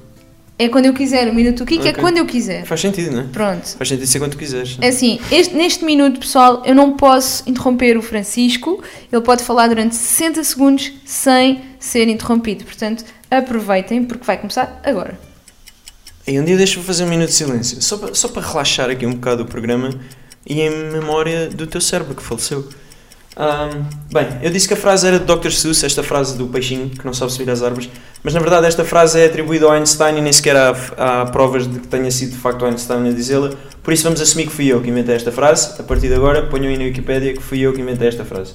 [0.64, 2.00] É quando eu quiser, o minuto do Kiko é Ok.
[2.00, 2.64] quando eu quiser.
[2.64, 3.26] Faz sentido, não é?
[3.32, 3.66] Pronto.
[3.76, 4.78] Faz sentido ser quando quiseres.
[4.80, 8.82] É assim, este- neste minuto, pessoal, eu não posso interromper o Francisco.
[9.12, 12.64] Ele pode falar durante 60 segundos sem ser interrompido.
[12.64, 15.18] Portanto, aproveitem, porque vai começar agora.
[16.26, 19.04] E um dia deixa-me fazer um minuto de silêncio, só para, só para relaxar aqui
[19.04, 19.90] um bocado o programa
[20.46, 22.68] e em memória do teu cérebro que faleceu.
[23.34, 25.50] Ahm, bem, eu disse que a frase era de Dr.
[25.50, 27.88] Seuss, esta frase do peixinho que não sabe subir às árvores,
[28.22, 31.66] mas na verdade esta frase é atribuída ao Einstein e nem sequer há, há provas
[31.66, 33.50] de que tenha sido de facto Einstein a dizê-la,
[33.82, 35.80] por isso vamos assumir que fui eu que inventei esta frase.
[35.80, 38.52] A partir de agora, ponham aí na Wikipédia que fui eu que inventei esta frase.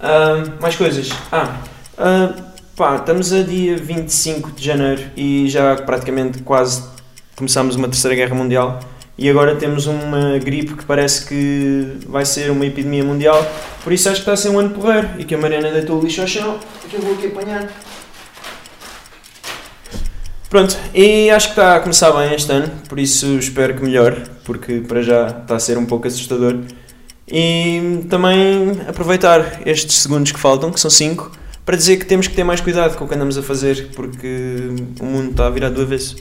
[0.00, 1.10] Ahm, mais coisas.
[1.30, 1.60] Ah,
[1.98, 2.34] ah,
[2.76, 6.84] pá, estamos a dia 25 de janeiro e já praticamente quase
[7.36, 8.80] começámos uma terceira guerra mundial
[9.16, 13.44] e agora temos uma gripe que parece que vai ser uma epidemia mundial,
[13.84, 16.00] por isso acho que está a ser um ano porreiro e que a Mariana deitou
[16.00, 17.68] o lixo ao chão e que eu vou aqui apanhar.
[20.48, 24.22] Pronto, e acho que está a começar bem este ano, por isso espero que melhore,
[24.44, 26.58] porque para já está a ser um pouco assustador.
[27.26, 31.32] E também aproveitar estes segundos que faltam, que são 5,
[31.64, 34.74] para dizer que temos que ter mais cuidado com o que andamos a fazer, porque
[35.00, 36.16] o mundo está a virar do avesso.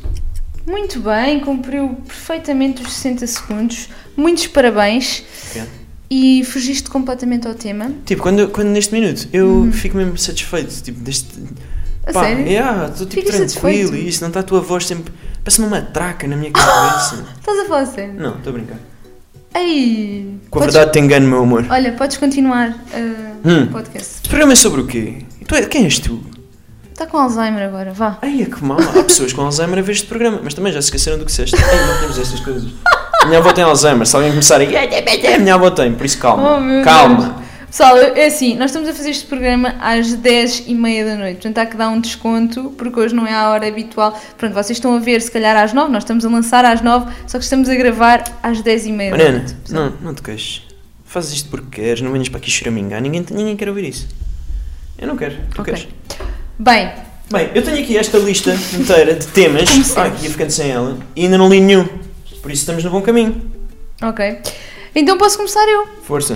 [0.67, 3.89] Muito bem, cumpriu perfeitamente os 60 segundos.
[4.15, 5.23] Muitos parabéns.
[5.47, 5.69] Obrigado.
[6.09, 7.91] E fugiste completamente ao tema.
[8.05, 11.27] Tipo, quando, quando neste minuto eu fico mesmo satisfeito, tipo, deste.
[12.05, 12.47] A Pá, sério?
[12.47, 15.13] yeah, estou tipo tranquilo e isso, não está a tua voz sempre.
[15.43, 17.23] Parece-me uma traca na minha cabeça.
[17.39, 18.13] Estás a falar sério?
[18.15, 18.77] não, estou a brincar.
[19.55, 20.37] Ei!
[20.49, 21.65] Com a podes- verdade te engano, meu amor.
[21.69, 23.63] Olha, podes continuar uh, Hum.
[23.63, 24.15] o podcast.
[24.15, 25.25] Este programa é sobre o quê?
[25.47, 26.21] Tu é- quem és tu?
[27.01, 28.19] Está com Alzheimer agora, vá.
[28.21, 28.77] Ai, é que mal.
[28.79, 31.31] Há pessoas com Alzheimer a ver este programa, mas também já se esqueceram do que
[31.31, 31.55] disseste.
[31.55, 32.69] Ai, não temos estas coisas.
[33.25, 35.39] Minha avó tem Alzheimer, se alguém começar a.
[35.39, 36.59] Minha avó tem, por isso calma.
[36.59, 37.23] Oh, calma.
[37.23, 37.41] Deus.
[37.71, 41.37] Pessoal, é assim, nós estamos a fazer este programa às 10 e meia da noite,
[41.37, 44.15] portanto há que dar um desconto, porque hoje não é a hora habitual.
[44.37, 47.11] Pronto, vocês estão a ver se calhar às 9, nós estamos a lançar às 9,
[47.25, 49.55] só que estamos a gravar às 10 e meia da Mariana, noite.
[49.71, 50.61] não, não te queixes.
[51.03, 53.01] Fazes isto porque queres, não venhas para aqui choramingar.
[53.01, 54.07] Ninguém, ninguém quer ouvir isso.
[54.99, 55.73] Eu não quero, tu Ok.
[55.73, 55.87] queres.
[56.63, 56.91] Bem,
[57.31, 59.67] Bem, eu tenho aqui esta lista inteira de temas.
[59.97, 60.97] Ah, ia ficando sem ela.
[61.15, 61.85] E ainda não li nenhum.
[62.41, 63.41] Por isso estamos no bom caminho.
[64.03, 64.37] ok.
[64.93, 65.87] Então posso começar eu.
[66.03, 66.35] Força.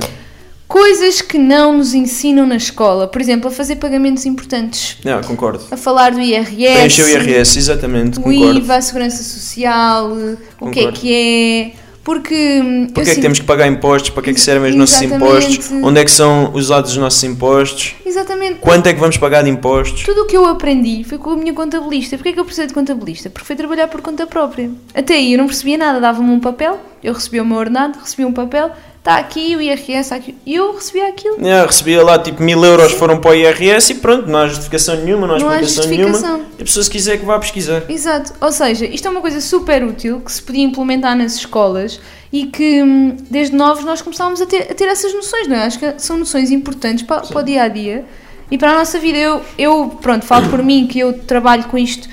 [0.67, 5.63] Coisas que não nos ensinam na escola, por exemplo, a fazer pagamentos importantes, Não, concordo.
[5.69, 6.55] a falar do IRS.
[6.55, 8.57] Preencher o IRS, exatamente, o concordo.
[8.57, 10.99] IVA, a segurança social, o que é Concordo.
[10.99, 11.84] que é.
[12.05, 12.61] Porque.
[12.63, 14.11] hum, Porque é que temos que pagar impostos?
[14.11, 15.71] Para que é que servem os nossos impostos?
[15.71, 17.95] Onde é que são usados os nossos impostos?
[18.05, 18.59] Exatamente.
[18.59, 20.03] Quanto é que vamos pagar de impostos?
[20.03, 22.15] Tudo o que eu aprendi foi com a minha contabilista.
[22.15, 23.31] Porquê é que eu precisei de contabilista?
[23.31, 24.69] Porque foi trabalhar por conta própria.
[24.93, 28.27] Até aí eu não percebia nada, dava-me um papel, eu recebia o meu ordenado, recebia
[28.27, 28.69] um papel,
[29.05, 30.35] está aqui o IRS, está aqui.
[30.43, 31.37] E eu recebia aquilo.
[31.39, 34.95] Yeah, recebia lá tipo mil euros foram para o IRS e pronto, não há justificação
[34.95, 36.37] nenhuma, não há Não há explicação justificação.
[36.37, 36.49] nenhuma.
[36.57, 37.83] E a pessoa se quiser que vá pesquisar.
[37.87, 38.33] Exato.
[38.41, 41.99] Ou seja, isto é uma coisa super útil que se podia implementar nas escolas
[42.33, 45.65] e que hum, desde novos nós começávamos a ter, a ter essas noções, não é?
[45.65, 48.05] Acho que são noções importantes para, para o dia a dia
[48.49, 49.19] e para a nossa vida.
[49.19, 52.09] Eu, eu pronto, falo por mim que eu trabalho com isto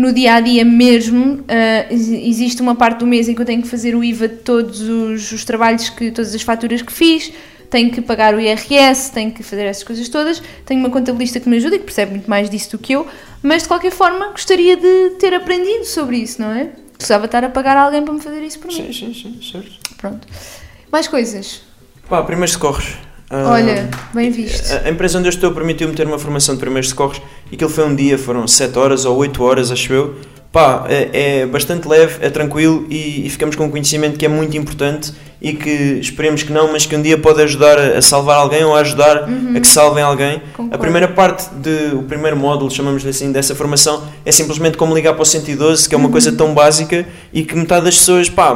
[0.00, 1.44] no dia a dia mesmo.
[1.90, 4.36] Ex- existe uma parte do mês em que eu tenho que fazer o IVA de
[4.36, 7.32] todos os, os trabalhos, que todas as faturas que fiz.
[7.68, 10.42] Tenho que pagar o IRS, tenho que fazer essas coisas todas.
[10.66, 13.06] Tenho uma contabilista que me ajuda e que percebe muito mais disso do que eu,
[13.42, 16.70] mas de qualquer forma gostaria de ter aprendido sobre isso, não é?
[16.96, 18.74] Precisava estar a pagar alguém para me fazer isso por mim.
[18.74, 19.70] Sim, sim, sim, certo.
[19.98, 20.26] Pronto.
[20.90, 21.62] Mais coisas.
[22.08, 22.94] Pá, primeiros socorros.
[23.30, 24.72] Olha, bem visto.
[24.72, 27.70] A a empresa onde eu estou permitiu-me ter uma formação de primeiros socorros e aquilo
[27.70, 30.16] foi um dia, foram 7 horas ou 8 horas, acho eu.
[30.52, 34.28] Pá, é, é bastante leve, é tranquilo e, e ficamos com um conhecimento que é
[34.28, 38.02] muito importante e que esperemos que não, mas que um dia pode ajudar a, a
[38.02, 40.42] salvar alguém ou a ajudar a que salvem alguém.
[40.56, 40.74] Concordo.
[40.74, 45.14] A primeira parte, de, o primeiro módulo, chamamos-lhe assim, dessa formação é simplesmente como ligar
[45.14, 48.52] para o 112, que é uma coisa tão básica e que metade das pessoas, pá,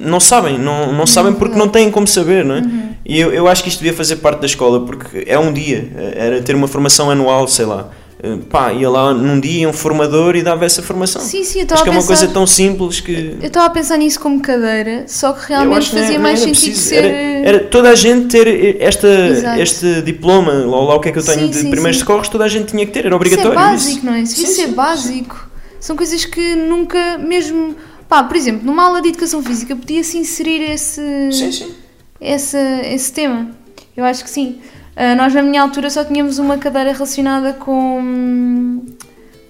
[0.00, 2.85] não sabem, não, não sabem porque não têm como saber, não é?
[3.08, 5.88] E eu, eu acho que isto devia fazer parte da escola, porque é um dia,
[6.16, 7.88] era ter uma formação anual, sei lá.
[8.20, 11.20] Eh, Pá, ia lá num dia um formador e dava essa formação.
[11.22, 12.16] Sim, sim, eu acho estava que a é uma pensar.
[12.18, 13.36] coisa tão simples que.
[13.40, 16.40] Eu estava a pensar nisso como cadeira, só que realmente que é- fazia não mais
[16.42, 16.88] era sentido preciso.
[16.88, 17.04] ser.
[17.04, 19.60] Era, era toda a gente ter esta, Exato.
[19.60, 22.00] este diploma, lá, lá o que é que eu tenho Sim, de sim, primeiros sim.
[22.04, 23.54] socorros, toda a gente tinha que ter, era Isso é obrigatório.
[23.54, 24.20] básico, não é?
[24.22, 25.48] Isso ser sim, básico.
[25.78, 27.76] São coisas que nunca, mesmo.
[28.08, 31.74] Pá, por exemplo, numa aula de educação física podia-se inserir esse, Sim, sim.
[32.20, 32.56] Esse,
[32.92, 33.50] esse tema.
[33.96, 34.58] Eu acho que sim.
[34.94, 38.82] Ah, nós, na minha altura, só tínhamos uma cadeira relacionada com.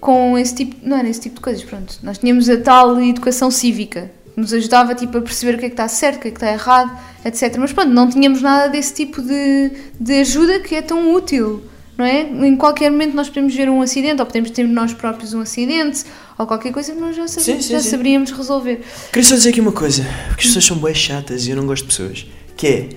[0.01, 0.77] com esse tipo.
[0.83, 1.99] Não era esse tipo de coisas, pronto.
[2.03, 4.11] Nós tínhamos a tal educação cívica.
[4.35, 6.31] que Nos ajudava tipo, a perceber o que é que está certo, o que é
[6.31, 6.91] que está errado,
[7.25, 7.57] etc.
[7.59, 11.63] Mas pronto, não tínhamos nada desse tipo de, de ajuda que é tão útil,
[11.97, 12.21] não é?
[12.23, 16.05] Em qualquer momento nós podemos ver um acidente, ou podemos ter nós próprios um acidente,
[16.39, 17.89] ou qualquer coisa que nós já, sabe- Sim, sim, já sim.
[17.91, 18.83] saberíamos resolver.
[19.13, 21.67] Queria só dizer aqui uma coisa, porque as pessoas são bem chatas e eu não
[21.67, 22.27] gosto de pessoas.
[22.57, 22.89] Que é,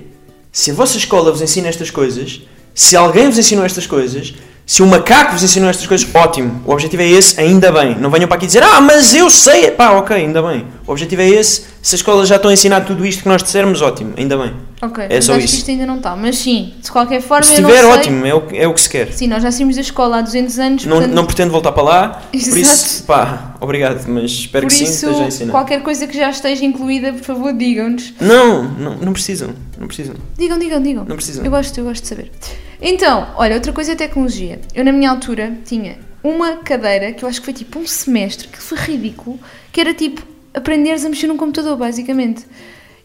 [0.52, 2.42] se a vossa escola vos ensina estas coisas,
[2.74, 4.34] se alguém vos ensinou estas coisas,
[4.72, 6.62] se um macaco vos ensinou estas coisas, ótimo.
[6.64, 7.96] O objetivo é esse, ainda bem.
[8.00, 9.72] Não venham para aqui dizer, ah, mas eu sei.
[9.72, 10.64] Pá, ok, ainda bem.
[10.86, 11.62] O objetivo é esse.
[11.82, 14.54] Se as escolas já estão a ensinar tudo isto que nós dissermos, ótimo, ainda bem.
[14.80, 15.54] Ok, É só acho isso.
[15.56, 16.16] que isto ainda não está.
[16.16, 18.90] Mas sim, de qualquer forma, Se tiver, ótimo, é o, que- é o que se
[18.90, 19.12] quer.
[19.12, 21.84] Sim, nós já saímos da escola há 200 anos, Não, portanto, não pretendo voltar para
[21.84, 22.60] lá, por Exato.
[22.60, 25.52] isso, pá, obrigado, mas espero por que sim, isso, esteja a ensinar.
[25.52, 28.14] qualquer coisa que já esteja incluída, por favor, digam-nos.
[28.22, 31.06] Não, não, não precisam, não precisam, Digam, digam, digam.
[31.06, 31.44] não precisam.
[31.44, 32.32] Eu gosto, eu gosto de saber.
[32.82, 34.60] Então, olha, outra coisa é tecnologia.
[34.74, 38.48] Eu, na minha altura, tinha uma cadeira que eu acho que foi tipo um semestre,
[38.48, 39.40] que foi ridículo,
[39.72, 40.22] que era tipo
[40.54, 42.46] aprenderes a mexer num computador, basicamente.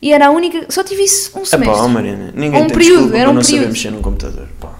[0.00, 0.66] E era a única.
[0.68, 1.76] Só tive isso um É semestre.
[1.76, 3.72] pá, ó, Mariana, ninguém Um tem período, desculpa era um não saber período.
[3.72, 4.48] mexer num computador.
[4.60, 4.73] pá.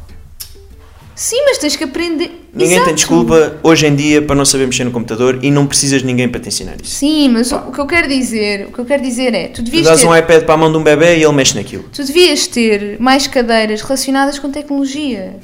[1.14, 2.44] Sim, mas tens que aprender.
[2.52, 2.86] Ninguém Exato.
[2.86, 6.06] tem desculpa hoje em dia para não saber mexer no computador e não precisas de
[6.06, 6.96] ninguém para te ensinar isso.
[6.96, 9.54] Sim, mas o, o que eu quero dizer, o que eu quero dizer é, tu
[9.56, 11.54] Tu devias dás ter, um iPad para a mão de um bebê e ele mexe
[11.54, 11.84] naquilo.
[11.92, 15.36] tu devias ter mais cadeiras relacionadas com tecnologia.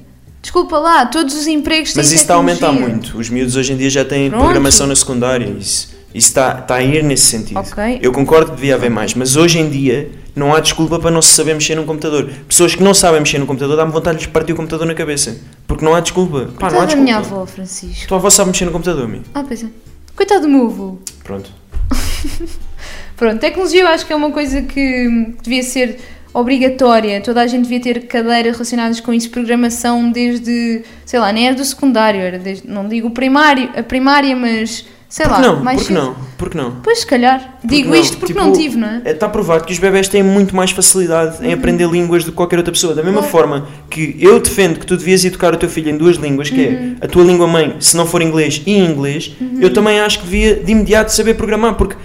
[0.42, 3.18] Desculpa lá, todos os empregos têm Mas isso está a aumentar muito.
[3.18, 4.42] Os miúdos hoje em dia já têm Pronto.
[4.42, 5.44] programação na secundária.
[5.58, 7.58] Isso, isso está, está a ir nesse sentido.
[7.60, 7.98] Ok.
[8.00, 11.22] Eu concordo que devia haver mais, mas hoje em dia não há desculpa para não
[11.22, 12.30] se saber mexer num computador.
[12.48, 14.94] Pessoas que não sabem mexer num computador dá-me vontade de lhes partir o computador na
[14.94, 15.38] cabeça.
[15.66, 16.50] Porque não há desculpa.
[16.58, 17.42] Pá, não há da minha desculpa.
[17.42, 18.08] avó, Francisco.
[18.08, 19.24] Tua avó sabe mexer no computador, amigo.
[19.34, 19.66] Ah, pois é.
[20.14, 20.98] Coitado do meu avô.
[21.24, 21.50] Pronto.
[23.16, 25.98] Pronto, tecnologia eu acho que é uma coisa que devia ser
[26.32, 27.20] obrigatória.
[27.20, 31.56] Toda a gente devia ter cadeiras relacionadas com isso, programação desde, sei lá, nem era
[31.56, 35.60] do secundário, era desde, não digo primário, a primária, mas sei Porque lá, não?
[35.62, 36.04] mais Porque cedo.
[36.06, 36.16] não?
[36.38, 36.70] Porque não?
[36.82, 37.58] Pois, se calhar.
[37.62, 37.96] Digo não?
[37.96, 39.02] isto porque Tipo, não tive, não é?
[39.10, 42.56] Está provado que os bebés têm muito mais facilidade em aprender línguas do que qualquer
[42.56, 42.94] outra pessoa.
[42.94, 43.30] Da mesma Claro.
[43.32, 46.60] forma que eu defendo que tu devias educar o teu filho em duas línguas, que
[46.66, 46.96] Uhum.
[47.00, 50.24] é a tua língua mãe, se não for inglês, e inglês, eu também acho que
[50.24, 51.96] devia de imediato saber programar, porque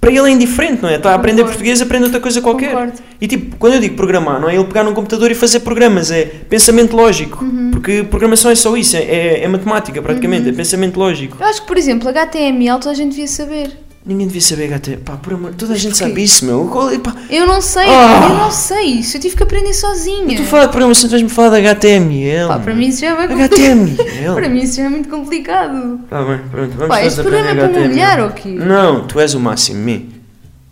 [0.00, 0.94] para ele é indiferente, não é?
[0.96, 1.56] Está a aprender Concordo.
[1.58, 2.70] português, aprende outra coisa qualquer.
[2.70, 2.92] Concordo.
[3.20, 6.10] E tipo, quando eu digo programar, não é ele pegar num computador e fazer programas,
[6.10, 7.44] é pensamento lógico.
[7.44, 7.70] Uhum.
[7.72, 11.36] Porque programação é só isso, é, é- é matemática praticamente, é pensamento lógico.
[11.40, 13.70] Eu acho que, por exemplo, HTML toda a gente devia saber.
[14.08, 14.96] Ninguém devia saber HT.
[15.04, 16.04] Pá, por amor, toda a gente porquê?
[16.08, 16.90] sabe isso, meu.
[16.90, 18.28] É, pá, Eu não sei, Ah!
[18.30, 19.18] eu não sei isso.
[19.18, 20.34] Eu tive que aprender sozinha.
[20.34, 22.48] Tu fala de programação, tu vais-me falar de HTML.
[22.48, 23.52] Pá, para mim isso já é bem complicado.
[23.60, 24.34] HTML.
[24.34, 26.00] Para mim isso já é muito complicado.
[26.08, 26.72] Tá bem, pronto.
[26.74, 27.86] Vamos Pá, este programa é para me HTML.
[27.86, 28.48] humilhar ou quê?
[28.48, 30.18] Não, tu és o máximo, me.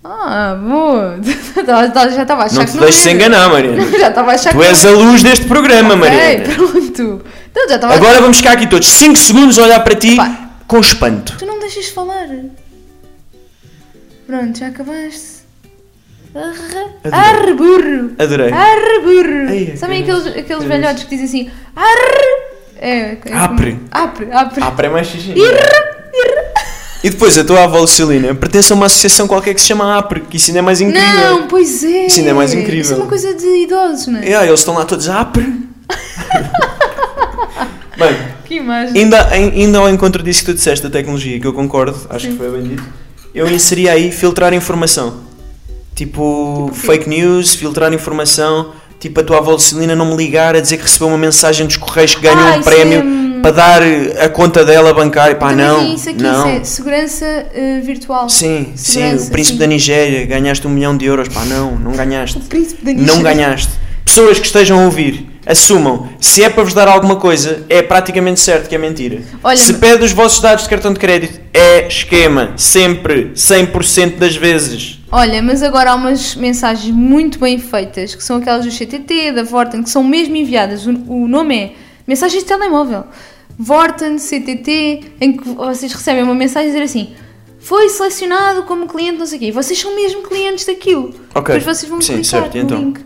[0.03, 1.18] Ah, boa.
[1.66, 1.87] Já
[2.22, 3.16] estava a achar Não que te deixes era.
[3.16, 3.85] enganar, Mariana.
[3.99, 5.96] Já estava a achar Tu que és não a luz deste programa, era.
[5.96, 6.44] Mariana.
[6.44, 7.22] Ok, pronto.
[7.51, 10.14] Então já estava a Agora vamos ficar aqui todos 5 segundos a olhar para ti
[10.16, 10.49] Pá.
[10.66, 11.35] com espanto.
[11.38, 12.29] Tu não me deixas falar.
[14.27, 15.37] Pronto, já acabaste.
[17.11, 18.12] Arre, burro.
[18.19, 18.53] Adorei.
[18.53, 19.73] Arre burro.
[19.73, 22.47] É Sabem que aqueles, aqueles Que velhotes que dizem assim arre.
[22.79, 23.79] É, é como- Apre.
[23.91, 24.62] Apre, apre.
[24.62, 25.33] Ah, para mais xixi.
[27.05, 30.23] E depois a tua avó Lucilina pertence a uma associação qualquer que se chama APRE,
[30.23, 31.31] que isso ainda é mais incrível.
[31.31, 32.07] Não, pois é.
[32.07, 32.81] Isso ainda é mais incrível.
[32.83, 34.29] Isso é uma coisa de idosos, não é?
[34.33, 35.45] É, eles estão lá todos APRE.
[37.97, 39.05] Bem, Que imagem.
[39.05, 42.29] ainda, ai- ainda ao encontro disso que tu disseste da tecnologia, que eu concordo, acho
[42.29, 42.83] que foi bem dito,
[43.37, 45.25] eu inseria aí filtrar informação.
[45.94, 50.61] Tipo, Tipo fake news, filtrar informação, tipo a tua avó Lucilina não me ligar a
[50.61, 52.99] dizer que recebeu uma mensagem dos Correios que ganhou Ah, um prémio
[53.38, 53.83] é, para dar
[54.22, 55.35] a conta dela bancária.
[55.37, 56.49] Pá, Também não, isso aqui, não.
[56.51, 58.29] isso é segurança eh, virtual.
[58.29, 59.61] Sim, sim, Segurança, o príncipe sim.
[59.61, 61.29] da Nigéria, ganhaste um milhão de euros.
[61.29, 62.37] Pá, não, não ganhaste.
[62.38, 63.22] O príncipe da Não Nigéria.
[63.22, 63.72] ganhaste.
[64.05, 68.41] Pessoas que estejam a ouvir, assumam, se é para vos dar alguma coisa, é praticamente
[68.41, 69.23] certo que é mentira.
[69.43, 74.35] Olha, se pede os vossos dados de cartão de crédito, é esquema, sempre, 100% das
[74.35, 74.99] vezes.
[75.11, 79.45] Olha, mas agora há umas mensagens muito bem feitas, que são aquelas do CTT, da
[79.45, 80.87] Vorten, que são mesmo enviadas.
[80.87, 81.73] O, o nome é
[82.07, 83.05] Mensagens de Telemóvel.
[83.59, 87.15] Vorten, CTT, em que vocês recebem uma mensagem dizer assim:
[87.59, 89.53] Foi selecionado como cliente, não sei o quê.
[89.53, 91.15] Vocês são mesmo clientes daquilo.
[91.35, 91.55] Ok.
[91.55, 92.79] Depois vocês vão Sim, clicar certo, no então?
[92.79, 93.01] link.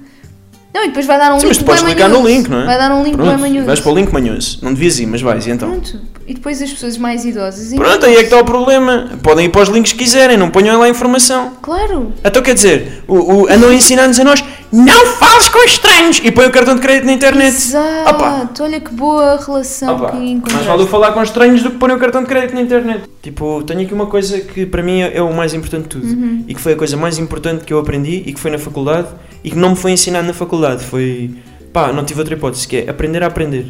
[0.73, 2.33] Não, e depois vai dar um Sim, link mas tu podes clicar no manhoso.
[2.33, 2.67] link, não é?
[2.67, 3.67] Vai dar um link Pronto, manhoso.
[3.67, 4.59] vais para o link manhoso.
[4.63, 5.69] Não devias ir, mas vais, e então?
[5.69, 6.01] Pronto.
[6.29, 7.75] E depois as pessoas mais idosas.
[7.75, 9.19] Pronto, aí é que está o problema.
[9.21, 11.55] Podem ir para os links que quiserem, não ponham lá a informação.
[11.61, 12.13] Claro.
[12.25, 16.21] Então quer dizer, o, o, andam a ensinar-nos a nós, não fales com estranhos!
[16.23, 17.49] E põe o cartão de crédito na internet.
[17.49, 18.11] Exato.
[18.11, 18.49] Opa.
[18.61, 20.67] Olha que boa relação Opa, que mais encontraste.
[20.69, 23.03] vale eu falar com estranhos do que pôr o cartão de crédito na internet.
[23.21, 26.07] Tipo, tenho aqui uma coisa que para mim é, é o mais importante de tudo.
[26.07, 26.45] Uhum.
[26.47, 29.09] E que foi a coisa mais importante que eu aprendi e que foi na faculdade
[29.45, 30.85] e que não me foi ensinado na faculdade.
[30.85, 31.31] Foi,
[31.73, 33.67] pá, não tive outra hipótese, que é aprender a aprender.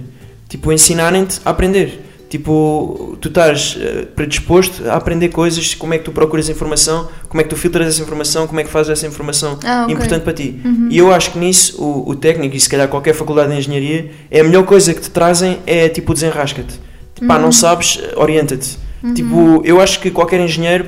[0.48, 2.06] Tipo, ensinarem-te a aprender.
[2.28, 7.40] Tipo, tu estás eh, predisposto a aprender coisas, como é que tu procuras informação, como
[7.40, 9.94] é que tu filtras essa informação, como é que fazes essa informação Ah, ok.
[9.94, 10.60] importante para ti.
[10.90, 14.12] E eu acho que nisso o, o técnico e se calhar qualquer faculdade de engenharia
[14.30, 16.74] é a melhor coisa que te trazem é tipo desenrasca-te.
[17.16, 17.42] Tipo, pá, Uhum.
[17.42, 18.78] não sabes, orienta-te.
[19.14, 20.86] Tipo, eu acho que qualquer engenheiro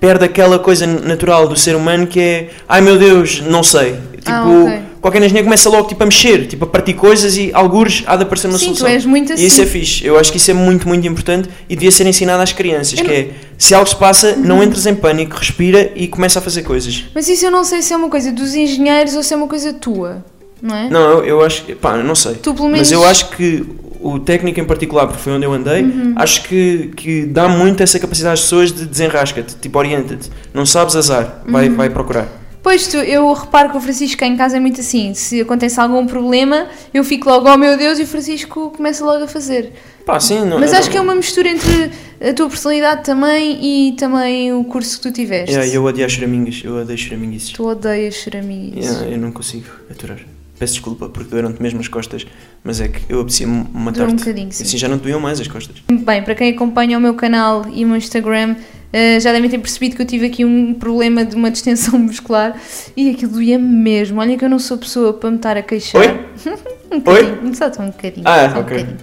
[0.00, 3.92] perde aquela coisa natural do ser humano que é ai meu Deus, não sei.
[4.16, 4.80] Tipo, Ah, ok.
[5.00, 8.22] qualquer engenheiro começa logo tipo, a mexer, tipo, a partir coisas e algures há de
[8.24, 8.86] aparecer uma Sim, solução.
[8.86, 9.42] tu és muito assim.
[9.42, 10.04] E isso é fixe.
[10.06, 13.04] Eu acho que isso é muito, muito importante e devia ser ensinado às crianças, Eu
[13.04, 16.62] que é se algo se passa, não entres em pânico, respira e começa a fazer
[16.62, 17.04] coisas.
[17.14, 19.48] Mas isso eu não sei se é uma coisa dos engenheiros ou se é uma
[19.48, 20.24] coisa tua,
[20.62, 20.88] não é?
[20.90, 22.34] Não, eu, eu acho que, pá, não sei.
[22.34, 22.80] Tu pelo menos.
[22.80, 23.64] Mas eu acho que
[24.00, 26.14] o técnico em particular, porque foi onde eu andei, Uhum.
[26.16, 30.30] acho que, que dá muito essa capacidade às pessoas de desenrasca-te, tipo, orienta-te.
[30.54, 31.76] Não sabes azar, vai, Uhum.
[31.76, 32.26] vai procurar.
[32.62, 35.14] Pois tu, eu reparo que o Francisco em casa é muito assim.
[35.14, 39.24] Se acontece algum problema, eu fico logo, oh meu Deus, e o Francisco começa logo
[39.24, 39.72] a fazer.
[40.04, 41.90] Pá, sim, não, Mas acho não- que é uma mistura entre
[42.22, 45.52] a tua personalidade também e também o curso que tu tiveste.
[45.54, 47.50] Yeah, eu odeio choramingas, eu odeio choraminguices.
[47.50, 48.84] Tu odeias choramingas.
[48.84, 50.18] Yeah, eu não consigo aturar.
[50.60, 52.26] Peço desculpa porque doeram-te mesmo as costas,
[52.62, 54.12] mas é que eu apetecia Doeu matar-te.
[54.12, 54.62] um bocadinho, sim.
[54.62, 55.76] Assim já não te doíam mais as costas.
[55.90, 58.56] Bem, para quem acompanha o meu canal e o meu Instagram,
[58.92, 62.60] eh, já devem ter percebido que eu tive aqui um problema de uma distensão muscular
[62.94, 64.20] e aquilo doía-me mesmo.
[64.20, 65.98] Olha que eu não sou pessoa para me estar a queixar.
[65.98, 66.08] Oi?
[66.92, 67.54] um Oi?
[67.54, 68.28] só um bocadinho.
[68.28, 68.76] Ah, só um ok.
[68.80, 68.98] bocadinho.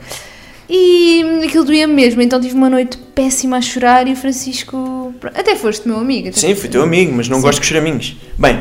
[0.69, 5.11] E aquilo doía-me mesmo, então tive uma noite péssima a chorar e o Francisco.
[5.33, 6.27] Até foste meu amigo.
[6.27, 7.41] até Sim, fui teu amigo, mas não Sim.
[7.43, 8.15] gosto de choraminhos.
[8.37, 8.59] Bem,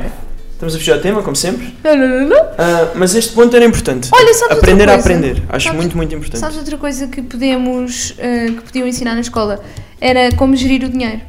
[0.56, 1.74] estamos a fechar o tema, como sempre.
[1.84, 2.36] Não, não, não, não.
[2.58, 4.08] Ah, mas este ponto era importante.
[4.12, 5.42] Olha, sabes Aprender a aprender.
[5.48, 6.40] Acho Sabes- muito, muito importante.
[6.40, 9.60] Sabes outra coisa que podemos, eh, que podiam ensinar na escola?
[10.00, 11.20] Era como gerir o dinheiro.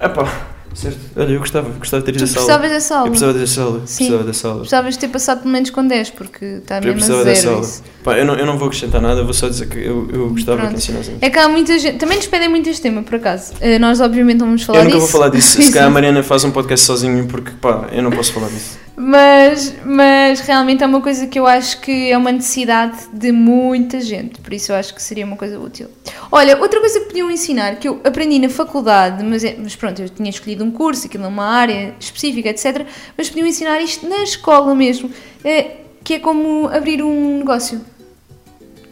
[0.00, 0.98] Epá, Certo.
[1.16, 2.36] Olha, eu gostava, gostava de ter ido a sala.
[2.46, 3.10] precisavas dessa Eu aula.
[3.10, 3.80] precisava dessa sala.
[3.86, 3.96] Sim.
[3.96, 4.58] Precisava dessa aula.
[4.60, 7.62] Precisavas de ter passado pelo menos com 10, porque está Eu mesmo a zero.
[8.02, 10.58] Pá, eu, não, eu não vou acrescentar nada, vou só dizer que eu, eu gostava
[10.58, 10.70] Pronto.
[10.72, 11.16] que ensinassem.
[11.20, 11.98] É que há muita gente.
[11.98, 13.52] Também nos pedem muito este tema, por acaso.
[13.60, 15.10] Eh, nós, obviamente, não vamos falar Eu nunca disso.
[15.12, 15.62] vou falar disso.
[15.62, 18.81] Se calhar a Mariana faz um podcast sozinho porque, pá, eu não posso falar disso.
[19.04, 24.00] Mas, mas realmente é uma coisa que eu acho que é uma necessidade de muita
[24.00, 25.88] gente, por isso eu acho que seria uma coisa útil.
[26.30, 30.00] Olha, outra coisa que podiam ensinar, que eu aprendi na faculdade, mas, é- mas pronto,
[30.00, 32.86] eu tinha escolhido um curso, aquilo é uma área específica, etc.
[33.18, 35.10] Mas podiam ensinar isto na escola mesmo,
[35.44, 37.80] é, que é como abrir um negócio.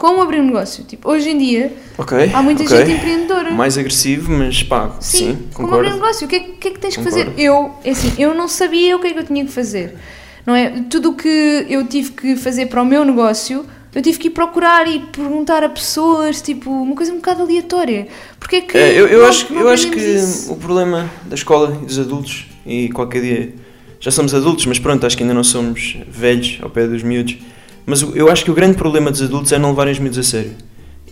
[0.01, 0.83] Como abrir um negócio.
[0.83, 2.31] Tipo, hoje em dia Ok.
[2.33, 2.75] há muita ok.
[2.75, 3.51] gente empreendedora.
[3.51, 5.75] Mais agressivo, mas pá, sim, Sim, como concordo.
[5.75, 7.31] abrir um negócio, o que é, que é que tens que fazer?
[7.37, 9.93] Eu, é assim, eu não sabia o que é que eu tinha que fazer.
[10.43, 10.71] Não é?
[10.89, 14.31] Tudo o que eu tive que fazer para o meu negócio, eu tive que ir
[14.31, 18.07] procurar e perguntar a pessoas, tipo, uma coisa um bocado aleatória.
[18.39, 18.75] Porque é que.
[18.75, 20.51] É, eu, eu acho, eu acho que isso?
[20.51, 23.53] o problema da escola e dos adultos, e qualquer dia
[23.99, 27.37] já somos adultos, mas pronto, acho que ainda não somos velhos ao pé dos miúdos.
[27.85, 30.23] Mas eu acho que o grande problema dos adultos é não levarem os miúdos a
[30.23, 30.51] sério.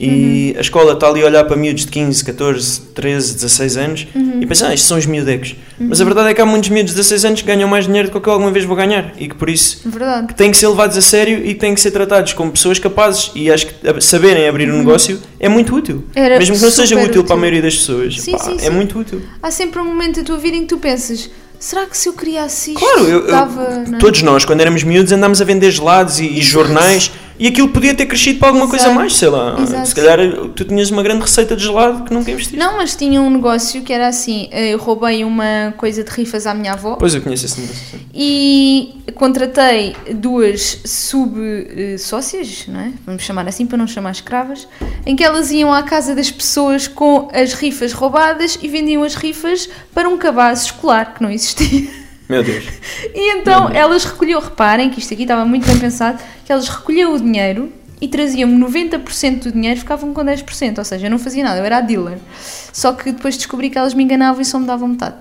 [0.02, 4.08] E a escola está ali a olhar para miúdos de 15, 14, 13, 16 anos
[4.40, 5.58] e pensar, ah, estes são os miudecos.
[5.78, 8.10] Mas a verdade é que há muitos miúdos de 16 anos que ganham mais dinheiro
[8.10, 10.28] do que eu alguma vez vou ganhar e que por isso Verdade.
[10.28, 13.30] que têm que ser levados a sério e têm que ser tratados como pessoas capazes
[13.36, 15.98] e acho que saberem abrir um negócio é muito útil.
[15.98, 16.04] Uhum.
[16.16, 17.38] Era Mesmo que não seja super útil, para a útil.
[17.42, 18.70] maioria das pessoas, Sim, pá, sim, é sim.
[18.70, 19.22] muito útil.
[19.44, 22.14] Há sempre um momento da tua vida em que tu pensas: será que se eu
[22.14, 23.84] criasse isto, Claro, eu- eu- dava.
[24.00, 27.96] todos nós, quando éramos miúdos, andámos a vender gelados e, e jornais e aquilo podia
[27.96, 29.00] ter crescido para alguma coisa Exato.
[29.00, 29.56] mais, sei lá.
[29.60, 29.88] Exato.
[29.88, 30.20] Se calhar
[30.56, 32.58] tu tinhas uma grande receita de gelado que nunca investiste.
[32.58, 36.54] Não, mas tinha um negócio que era assim: eu roubei uma coisa de rifas à
[36.54, 36.96] minha avó.
[36.96, 37.82] Pois eu conheço esse negócio.
[37.92, 38.00] sim.
[38.14, 42.92] E contratei duas sub-sócias, não é?
[43.06, 44.68] Vamos chamar assim para não chamar escravas,
[45.06, 49.16] em que elas iam à casa das pessoas com as rifas roubadas e vendiam as
[49.16, 51.88] rifas para um cabaz escolar que não existia.
[52.30, 52.64] Meu Deus.
[53.16, 57.14] E então elas recolhiam, reparem que isto aqui estava muito bem pensado, que elas recolhiam
[57.16, 61.44] o dinheiro e traziam-me 90% do dinheiro, ficavam com 10%, ou seja, eu não fazia
[61.44, 62.18] nada, eu era a dealer.
[62.72, 65.16] Só que depois descobri que elas me enganavam e só me davam metade.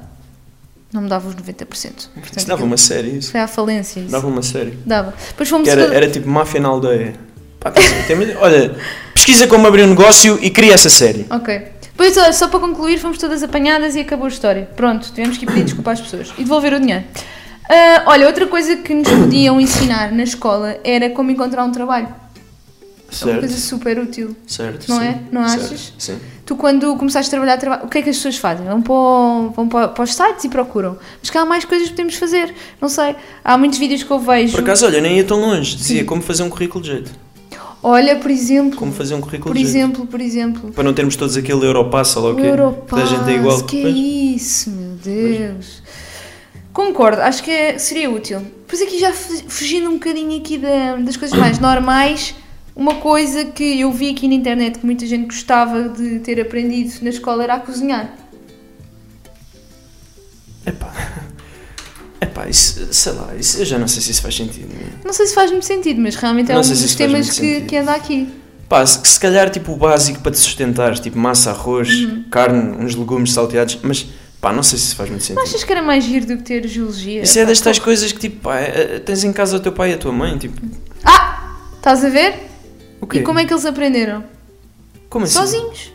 [0.92, 1.54] Não me davam os 90%.
[1.66, 3.30] Portanto, Isso dava uma série, isso.
[3.32, 4.10] foi à falência isso.
[4.10, 4.78] Dava uma série.
[4.86, 5.14] Dava.
[5.28, 7.14] Depois fomos era, toda- era tipo máfia na aldeia.
[7.60, 8.76] Pá, tem- olha,
[9.12, 11.26] pesquisa como abrir um negócio e cria essa série.
[11.30, 11.62] Ok.
[11.98, 14.68] Olha, só para concluir, fomos todas apanhadas e acabou a história.
[14.76, 17.04] Pronto, tivemos que ir pedir desculpa às pessoas e devolver o dinheiro.
[17.68, 22.06] Ah, olha, outra coisa que nos podiam ensinar na escola era como encontrar um trabalho.
[22.08, 22.10] É
[23.10, 24.36] uma Certo, coisa super útil.
[24.46, 24.86] certo.
[24.88, 25.18] Não sim, é?
[25.32, 25.92] Não certo, achas?
[25.98, 26.18] Sim.
[26.44, 28.66] Tu, quando começaste a trabalhar, traba- o que é que as pessoas fazem?
[28.66, 30.98] Vão para, o- vão para, para os sites e procuram.
[31.20, 32.54] Mas que há mais coisas que podemos fazer.
[32.80, 33.16] Não sei.
[33.42, 34.52] Há muitos vídeos que eu vejo.
[34.52, 35.74] Por acaso, olha, nem ia tão longe.
[35.76, 37.10] Dizia como fazer um currículo de jeito.
[37.82, 38.76] Olha, por exemplo.
[38.76, 40.72] Como fazer um currículo Por exemplo, por exemplo.
[40.72, 42.42] Para não termos todos aquele Europass ou o quê.
[42.48, 43.62] Europass, a gente é igual.
[43.64, 45.82] que é isso, meu Deus.
[46.72, 48.40] Concordo, acho que é- seria útil.
[48.66, 52.34] Pois aqui já fu- fugindo um bocadinho aqui da- das coisas mais normais,
[52.74, 56.92] uma coisa que eu vi aqui na internet que muita gente gostava de ter aprendido
[57.02, 58.12] na escola era a cozinhar.
[60.66, 60.92] Epá.
[62.20, 64.68] Epá, isso, sei lá, isso, eu já não sei se isso faz sentido.
[65.04, 67.76] Não sei se faz muito sentido, mas realmente é Não um dos temas que, que
[67.76, 68.28] anda aqui.
[68.68, 72.24] Pá, se, se calhar tipo o básico para te sustentares, tipo massa, arroz, Uhum.
[72.30, 74.06] carne, uns legumes salteados, mas
[74.40, 75.42] pá, não sei se isso faz muito Não sentido.
[75.42, 77.22] achas que era mais giro do que ter geologia?
[77.22, 77.84] Isso é Pá, pô.
[77.84, 80.36] coisas que tipo, pá, é- tens em casa o teu pai e a tua mãe,
[80.36, 80.60] tipo,
[81.04, 81.56] Ah!
[81.76, 82.34] Estás a ver?
[83.00, 83.20] o quê?
[83.20, 84.24] E como é que eles aprenderam?
[85.08, 85.34] Como assim?
[85.34, 85.92] Sozinhos.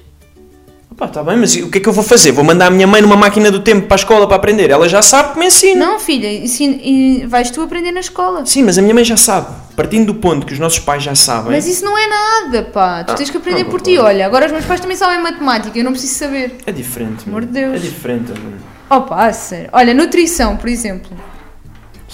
[1.04, 2.32] Pá, tá bem, mas o que é que eu vou fazer?
[2.32, 4.70] Vou mandar a minha mãe numa máquina do tempo para a escola para aprender?
[4.70, 5.86] Ela já sabe que me ensina.
[5.86, 8.46] Não, filha, ensina- e vais tu aprender na escola.
[8.46, 9.48] Sim, mas a minha mãe já sabe.
[9.76, 11.52] Partindo do ponto que os nossos pais já sabem.
[11.52, 13.04] Mas isso não é nada, pá.
[13.04, 13.98] Tu Ah, tens que aprender não por ti.
[13.98, 16.56] Olha, agora os meus pais também sabem matemática, eu não preciso saber.
[16.66, 17.28] É diferente.
[17.28, 17.76] Amor de Deus.
[17.76, 18.30] É diferente.
[18.32, 18.58] mano.
[18.89, 19.70] Oh, pá, sério.
[19.74, 21.12] Olha, nutrição, por exemplo.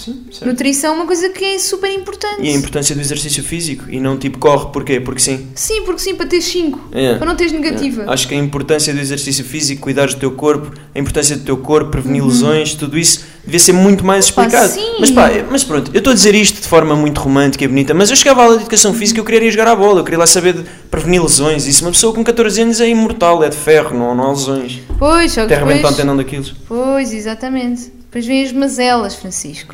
[0.04, 0.46] Sim, certo.
[0.46, 2.40] Nutrição é uma coisa que é super importante.
[2.42, 5.00] E a importância do exercício físico e não tipo corre, porquê?
[5.00, 5.46] Porque sim.
[5.54, 6.88] Sim, porque sim, para ter 5.
[6.92, 7.14] É.
[7.16, 8.02] Para não teres negativa.
[8.02, 8.12] É.
[8.12, 11.56] Acho que a importância do exercício físico, cuidar do teu corpo, a importância do teu
[11.56, 14.34] corpo, prevenir lesões, tudo isso devia ser muito mais Uhum.
[14.34, 14.72] Pá, explicado.
[14.72, 14.96] sim.
[15.00, 17.92] Mas pá, mas pronto, eu estou a dizer isto de forma muito romântica e bonita,
[17.94, 20.04] mas eu chegava à aula de educação física eu queria ir jogar à bola, eu
[20.04, 21.66] queria lá saber de prevenir lesões.
[21.66, 24.80] Isso, uma pessoa com 14 anos é imortal, é de ferro, não, não há lesões.
[24.98, 25.96] Pois, só que um depois...
[25.96, 26.52] tendão daqueles.
[26.68, 27.99] Pois, exatamente.
[28.10, 29.72] Depois vêm as mazelas, Francisco.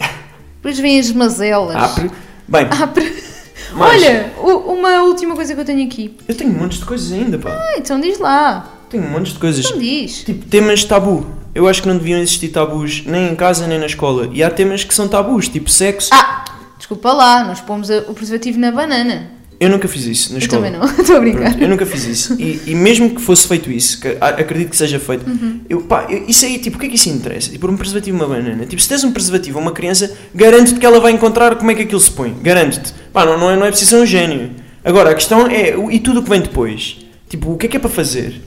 [0.56, 1.74] Depois vêm as mazelas.
[1.76, 2.10] Apre.
[2.46, 3.22] Bem, Ah, pre-
[3.72, 4.02] mais.
[4.02, 4.32] Olha,
[4.66, 6.16] uma última coisa que eu tenho aqui.
[6.28, 7.50] Eu tenho montes de coisas ainda, pá.
[7.50, 8.72] Ah, então diz lá.
[8.90, 9.64] Tenho montes de coisas.
[9.64, 10.22] Então diz.
[10.22, 11.26] Tipo, temas tabu.
[11.54, 14.28] Eu acho que não deviam existir tabus nem em casa nem na escola.
[14.32, 16.10] E há temas que são tabus, tipo sexo.
[16.12, 16.44] Ah,
[16.76, 19.30] desculpa lá, nós pomos o preservativo na banana.
[19.58, 20.66] Eu nunca fiz isso na Eu escola.
[20.66, 21.40] também não, estou a brincar.
[21.50, 22.36] Pronto, eu nunca fiz isso.
[22.38, 25.60] E, e mesmo que fosse feito isso, que acredito que seja feito, Uhum.
[25.68, 27.50] eu, pá, eu- isso aí, tipo, o que é que isso interessa?
[27.50, 28.66] Tipo, um preservativo uma banana.
[28.66, 31.74] Tipo, se tens um preservativo a uma criança, garanto-te que ela vai encontrar como é
[31.74, 32.34] que aquilo se põe.
[32.42, 32.92] Garanto-te.
[33.12, 34.50] Pá, não, não, é, não é preciso ser um gênio.
[34.84, 36.98] Agora, a questão é, e tudo o que vem depois?
[37.28, 38.40] Tipo, o que é que é para fazer?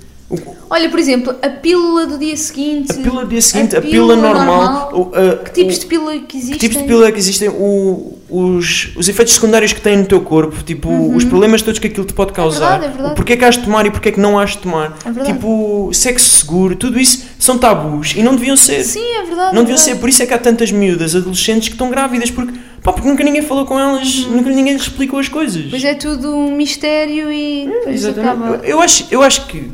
[0.69, 2.91] Olha, por exemplo, a pílula do dia seguinte.
[2.91, 4.91] a pílula do dia seguinte, a a pílula, pílula normal, normal.
[4.93, 6.57] o- a- Que tipos o- de pílula que existem?
[6.59, 7.49] Que tipos de pílula é que existem?
[7.49, 11.87] O- os, os efeitos secundários que têm no teu corpo, tipo, os problemas todos que
[11.87, 13.11] aquilo te pode causar, verdade, é verdade.
[13.13, 15.89] o porquê que has de tomar e porquê que não has de tomar, É tipo,
[15.93, 18.83] sexo seguro, tudo isso são tabus e não deviam ser.
[18.83, 19.55] Sim, é verdade.
[19.55, 19.99] Não é deviam ser, verdade.
[20.01, 22.53] por isso é que há tantas miúdas, adolescentes que estão grávidas, porque,
[22.83, 25.65] pá, porque nunca ninguém falou com elas, nunca ninguém lhes explicou as coisas.
[25.71, 28.29] Pois é tudo um mistério e depois Exatamente.
[28.29, 28.55] acaba.
[28.57, 29.71] Eu, eu acho, eu acho que,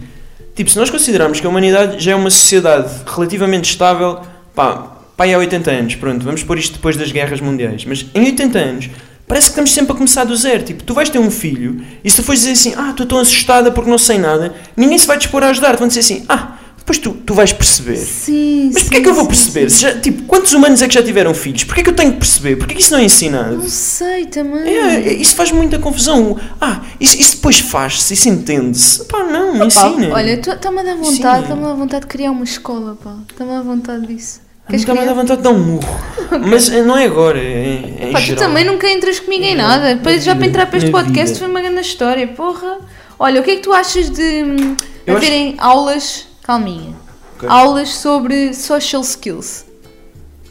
[0.56, 4.22] tipo, se nós considerarmos que a humanidade já é uma sociedade relativamente estável,
[4.56, 8.26] pá, pá, há 80 anos, pronto, vamos pôr isto depois das guerras mundiais, mas em
[8.26, 8.90] 80 anos,
[9.28, 10.64] parece que estamos sempre a começar do zero.
[10.64, 13.20] Tipo, tu vais ter um filho e se tu fores dizer assim, ah, estou tão
[13.20, 16.58] assustada porque não sei nada, ninguém se vai dispor a ajudar, vão dizer assim, ah,
[16.86, 17.96] depois tu, tu vais perceber.
[17.98, 19.72] Sim, Mas porquê é que eu vou perceber?
[19.72, 21.64] Se já, tipo, quantos humanos é que já tiveram filhos?
[21.64, 22.58] Porquê é que eu tenho que perceber?
[22.58, 23.58] Porquê que isso não é ensinado?
[23.58, 24.62] Não sei também.
[24.72, 26.38] É, é, isso faz muita confusão.
[26.62, 29.04] Ah, isso, isso depois faz-se, isso entende-se.
[29.06, 30.14] Pá, não, Pá, ensina.
[30.14, 33.16] olha, está-me a dar vontade, está-me a vontade de criar uma escola, pá.
[33.32, 34.42] Está-me a vontade disso.
[34.68, 35.14] a mim está-me criar?
[35.16, 36.00] vontade de dar um murro.
[36.48, 39.96] Mas eh, não é agora, é, é Pá, tu também nunca entras comigo em nada.
[39.96, 41.40] Depois já para entrar para este podcast vida.
[41.40, 42.78] foi uma grande história, porra.
[43.18, 44.76] Olha, o que é que tu achas de hum,
[45.08, 46.94] Eu acho- haverem aulas, calminha,
[47.38, 47.50] Ok.
[47.50, 49.66] aulas sobre social skills?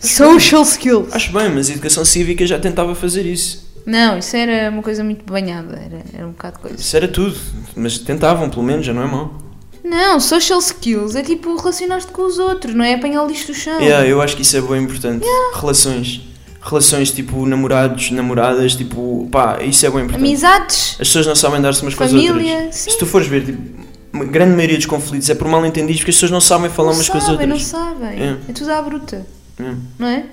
[0.00, 1.14] Social skills.
[1.14, 3.64] Acho bem, mas a educação cívica já tentava fazer isso.
[3.86, 6.76] Não, isso era uma coisa muito banhada, era, era um bocado coisa.
[6.78, 7.36] Isso era tudo.
[7.76, 9.34] Mas tentavam, pelo menos, já não é mau.
[9.82, 13.54] Não, social skills é tipo relacionar-te com os outros, não é apanhar o lixo do
[13.54, 13.78] chão.
[13.80, 15.26] Yeah, eu acho que isso é bem importante.
[15.54, 16.22] Relações.
[16.62, 20.26] Relações tipo namorados, namoradas, tipo, pá, isso é bem importante.
[20.26, 22.30] Amizades, As pessoas não sabem dar-se umas com as outras.
[22.32, 22.90] família, sim.
[22.90, 23.83] Se tu fores ver, tipo,
[24.14, 26.90] a grande maioria dos conflitos é por mal entendidos porque as pessoas não sabem falar
[26.90, 27.68] não umas com as sabem, não outras.
[27.70, 28.20] sabem.
[28.22, 28.38] É.
[28.48, 29.26] É tudo à bruta,
[29.58, 29.74] É.
[29.98, 30.24] não é?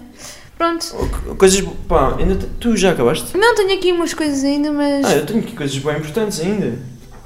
[0.58, 0.86] Pronto.
[1.26, 1.62] Co- Coisas.
[1.88, 3.36] pá, ainda tu já acabaste?
[3.36, 5.06] Não, tenho aqui umas coisas ainda, mas.
[5.06, 6.78] Ah, eu tenho aqui coisas bem importantes ainda.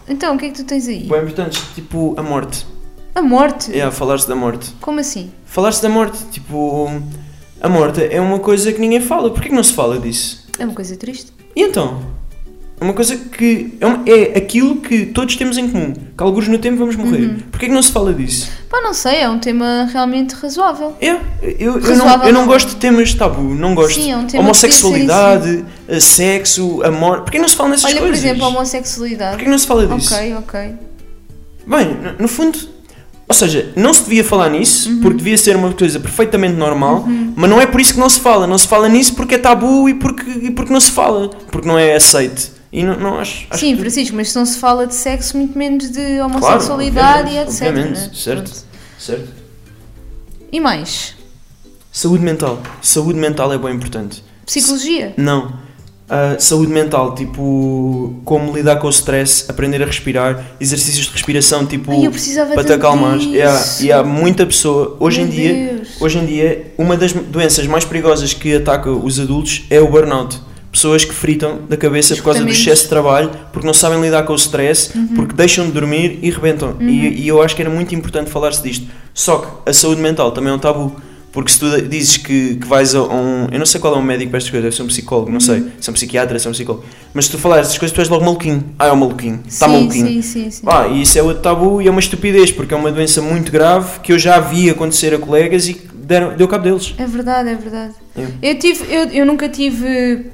[0.08, 1.04] Então, o que é que tu tens aí?
[1.08, 2.66] Bem importantes, tipo a morte.
[3.14, 3.78] A morte?
[3.78, 4.72] É, falar-se da morte.
[4.80, 5.32] Como assim?
[5.46, 6.90] Falar-se da morte, tipo.
[7.60, 9.30] A morte é uma coisa que ninguém fala.
[9.32, 10.46] Porquê que não se fala disso?
[10.60, 11.34] É uma coisa triste.
[11.56, 12.02] E então?
[12.80, 13.78] É uma coisa que.
[13.80, 15.94] É, uma- é aquilo que todos temos em comum.
[15.94, 17.22] Que alguns no tempo vamos morrer.
[17.28, 17.38] Uhum.
[17.50, 18.50] Porquê que não se fala disso?
[18.70, 20.94] Pá, não sei, é um tema realmente razoável.
[21.00, 21.20] É, eu,
[21.60, 22.48] eu, não, Razoável eu não não.
[22.48, 23.96] gosto de temas tabu, não gosto.
[24.02, 27.22] Sim, é um tema Homossexualidade, eh, sexo, amor.
[27.22, 28.24] Porquê não se fala nessas Olha, por coisas?
[28.26, 29.36] exemplo, a homossexualidade.
[29.38, 30.14] Porquê não se fala disso?
[30.14, 30.60] Ok, ok.
[31.68, 32.60] Bem, no, fundo,
[33.28, 35.02] ou seja, não se devia falar nisso, Uhum.
[35.02, 37.06] porque devia ser uma coisa perfeitamente normal,
[37.36, 38.46] mas não é por isso que não se fala.
[38.46, 41.68] Não se fala nisso porque é tabu e porque, e porque não se fala, porque
[41.68, 42.54] não é aceite.
[42.78, 45.38] E não, não acho, acho Sim, que- Francisco, mas se não se fala de sexo,
[45.38, 47.68] muito menos de Claro, homossexualidade e obviamente, etc.
[47.70, 48.10] obviamente, né?
[48.14, 48.44] certo.
[48.52, 48.66] Pronto.
[49.00, 49.30] certo.
[50.52, 51.16] E mais?
[51.92, 52.62] Saúde mental.
[52.82, 54.22] Saúde mental é bem importante.
[54.46, 55.14] Psicologia?
[55.16, 55.64] Não.
[56.10, 61.66] Ah, saúde mental, tipo, como lidar com o stress, aprender a respirar, exercícios de respiração,
[61.66, 63.18] tipo, Ai, eu precisava para te acalmar.
[63.20, 65.88] E há, e há muita pessoa, hoje Meu em dia, Deus.
[66.02, 70.40] hoje em dia, uma das doenças mais perigosas que ataca os adultos é o burnout.
[70.76, 74.24] Pessoas que fritam da cabeça por causa do excesso de trabalho, porque não sabem lidar
[74.24, 75.08] com o stress, Uhum.
[75.16, 76.76] porque deixam de dormir e rebentam.
[76.82, 78.86] E, e eu acho que era muito importante falar-se disto.
[79.14, 80.94] Só que a saúde mental também é um tabu.
[81.32, 83.48] Porque se tu dizes que, que vais a um.
[83.54, 85.40] Eu não sei qual é um médico para estas coisas, deve ser um psicólogo, não
[85.42, 85.66] sei.
[85.80, 86.86] Se é um psiquiatra, se é um psicólogo.
[87.14, 88.64] Mas se tu falares estas coisas, tu és logo maluquinho.
[88.78, 89.42] Ah, é um maluquinho.
[89.48, 90.08] Está maluquinho.
[90.08, 90.64] sim, sim, sim.
[90.66, 93.50] Ah, e isso é outro tabu e é uma estupidez, porque é uma doença muito
[93.52, 96.94] grave que eu já vi acontecer a colegas e deram, deu cabo deles.
[96.98, 97.94] É verdade, é verdade.
[98.18, 98.52] É.
[98.52, 100.28] Eu, tive, eu, eu nunca tive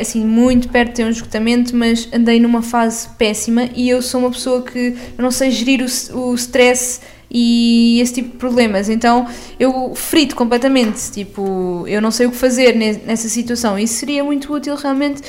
[0.00, 4.30] assim, muito perto de um esgotamento, mas andei numa fase péssima e eu sou uma
[4.30, 5.80] pessoa que não sei gerir
[6.12, 7.00] o, o stress
[7.34, 8.90] e esse tipo de problemas.
[8.90, 9.26] Então
[9.58, 11.10] eu frito completamente.
[11.10, 13.78] Tipo, eu não sei o que fazer ne- nessa situação.
[13.78, 15.22] Isso seria muito útil realmente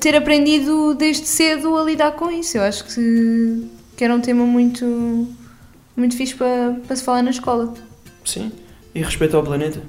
[0.00, 2.56] ter aprendido desde cedo a lidar com isso.
[2.56, 3.66] Eu acho que,
[3.96, 5.28] que era um tema muito,
[5.94, 7.74] muito fixe para, para se falar na escola.
[8.24, 8.50] Sim.
[8.94, 9.82] E respeito ao planeta.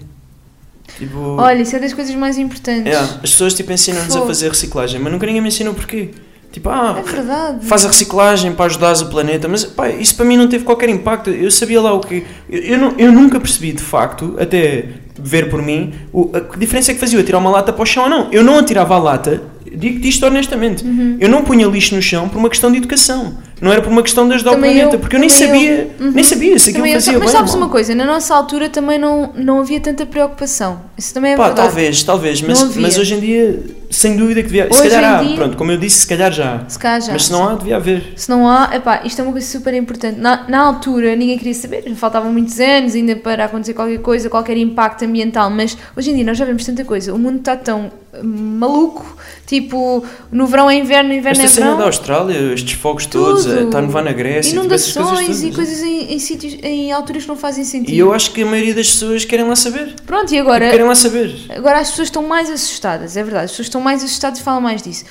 [0.97, 1.37] Tipo.
[1.39, 2.93] Olha, isso é das coisas mais importantes.
[2.93, 6.09] é, as pessoas tipo ensinam-nos a fazer reciclagem, mas nunca ninguém me ensinou porquê.
[6.51, 7.65] Tipo, ah, É verdade.
[7.65, 10.87] faz a reciclagem para ajudares o planeta, mas pá, isso para mim não teve qualquer
[10.89, 11.31] impacto.
[11.31, 12.23] Eu sabia lá o que.
[12.47, 14.85] Eu, eu, não- eu nunca percebi de facto, até
[15.17, 17.85] ver por mim, o, a diferença é que fazia eu tirar uma lata para o
[17.87, 18.31] chão ou não.
[18.31, 19.41] Eu não atirava a lata,
[19.75, 20.83] digo-te isto honestamente.
[20.85, 21.17] Uhum.
[21.19, 23.35] Eu não punha lixo no chão por uma questão de educação.
[23.63, 25.89] Não era por uma questão de ajudar Também o planeta, eu, porque eu nem sabia,
[25.99, 26.05] eu.
[26.05, 26.11] Uhum.
[26.11, 27.61] nem sabia se aquilo Também eu fazia sa- mas bem sabes mal.
[27.63, 30.81] uma coisa, na nossa altura também não, não havia tanta preocupação.
[30.97, 31.67] Isso também é Pá, verdade.
[31.69, 34.65] talvez, talvez, mas, mas hoje em dia sem dúvida que devia.
[34.69, 36.63] Hoje se calhar há, dia- pronto, como eu disse, se calhar já.
[36.67, 37.13] Se calhar já.
[37.13, 38.13] Mas se não há, devia haver.
[38.15, 40.19] Se não há, epá, isto é uma coisa super importante.
[40.19, 44.57] Na, na altura ninguém queria saber, faltavam muitos anos ainda para acontecer qualquer coisa, qualquer
[44.57, 47.13] impacto ambiental, mas hoje em dia nós já vemos tanta coisa.
[47.13, 47.91] O mundo está tão
[48.23, 51.79] maluco, tipo, no verão é inverno, no inverno Esta é cena verão.
[51.79, 53.57] da Austrália, estes fogos todos, Tudo.
[53.59, 57.23] eh, está nevar na Grécia, tipo, Inundações coisas e coisas em, em sítios, em alturas
[57.23, 57.93] que não fazem sentido.
[57.95, 59.95] E eu acho que a maioria das pessoas querem lá saber.
[60.05, 61.35] Pronto, e agora, Querem lá saber.
[61.49, 64.61] agora as pessoas estão mais assustadas, é verdade, as pessoas estão mais assustadas e falam
[64.61, 65.05] mais disso.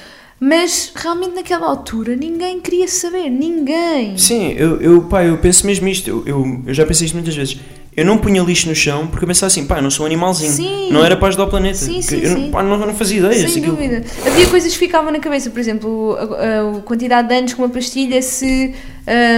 [0.45, 4.19] Mas realmente naquela altura ninguém queria saber, ninguém.
[4.19, 6.11] Sim, eu, eu, pá, eu penso mesmo isto.
[6.11, 7.59] Eu, eu, eu já pensei isto muitas vezes.
[7.95, 10.07] Eu não punha lixo no chão porque eu pensava assim, pá, eu não sou um
[10.07, 10.51] animalzinho.
[10.53, 10.89] Sim.
[10.91, 11.77] Não era para ajudar o planeta.
[11.77, 12.51] Sim, sim, eu, sim.
[12.51, 13.35] Pá, não, não fazia ideia.
[13.47, 14.03] se Sem dúvida.
[14.27, 17.69] Havia coisas que ficavam na cabeça, por exemplo, a, a- quantidade de anos que uma
[17.69, 18.73] pastilha se,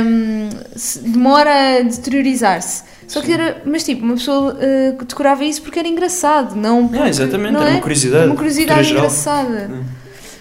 [0.05, 2.85] hum, se demora a deteriorizar-se.
[3.09, 7.03] Só que era, mas tipo, uma pessoa uh, decorava isso porque era engraçado, não porque,
[7.03, 7.73] Ah, exatamente, não era é?
[7.75, 8.27] uma curiosidade.
[8.27, 9.69] Uma curiosidade engraçada.
[9.73, 9.83] Hum.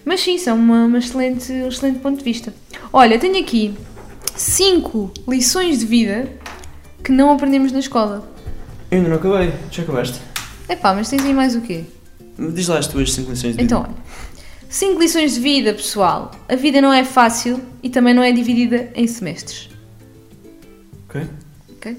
[0.05, 2.53] Mas sim, isso é uma, uma excelente, um excelente ponto de vista.
[2.91, 3.73] Olha, tenho aqui
[4.35, 6.27] cinco lições de vida
[7.03, 8.27] que não aprendemos na escola.
[8.89, 9.53] Eu ainda não acabei.
[9.71, 10.19] Já acabaste?
[10.69, 11.83] Epá, mas tens aí mais o quê?
[12.37, 13.93] Diz lá as tuas 5 lições de Então, vida.
[13.95, 14.03] olha.
[14.69, 16.31] Cinco lições de vida, pessoal.
[16.49, 19.69] A vida não é fácil e também não é dividida em semestres.
[21.07, 21.27] Ok?
[21.77, 21.97] ok?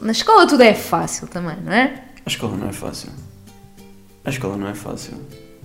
[0.00, 2.02] Na escola tudo é fácil também, não é?
[2.24, 3.10] A escola não é fácil.
[4.24, 5.14] A escola não é fácil.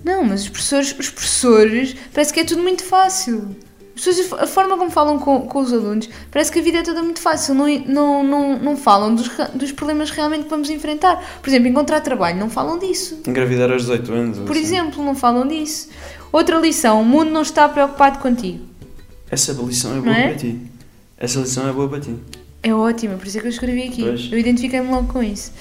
[0.04, 3.56] Não, mas os professores, os professores parece que é tudo muito fácil.
[3.96, 6.82] As pessoas, a forma como falam com, com os alunos, parece que a vida é
[6.82, 7.54] toda muito fácil.
[7.54, 11.22] Não, não, não, não falam dos, dos problemas realmente que vamos enfrentar.
[11.40, 13.20] Por exemplo, encontrar trabalho, não falam disso.
[13.26, 14.38] Engravidar aos 18 anos.
[14.38, 14.60] Por assim.
[14.60, 15.88] exemplo, não falam disso.
[16.32, 18.64] Outra lição: o mundo não está preocupado contigo.
[19.30, 20.28] Essa lição é boa é?
[20.28, 20.60] para ti.
[21.16, 22.14] Essa lição é boa para ti.
[22.62, 24.02] É ótima, por isso é que eu escrevi aqui.
[24.02, 24.32] Pois.
[24.32, 25.52] Eu identifiquei-me logo com isso.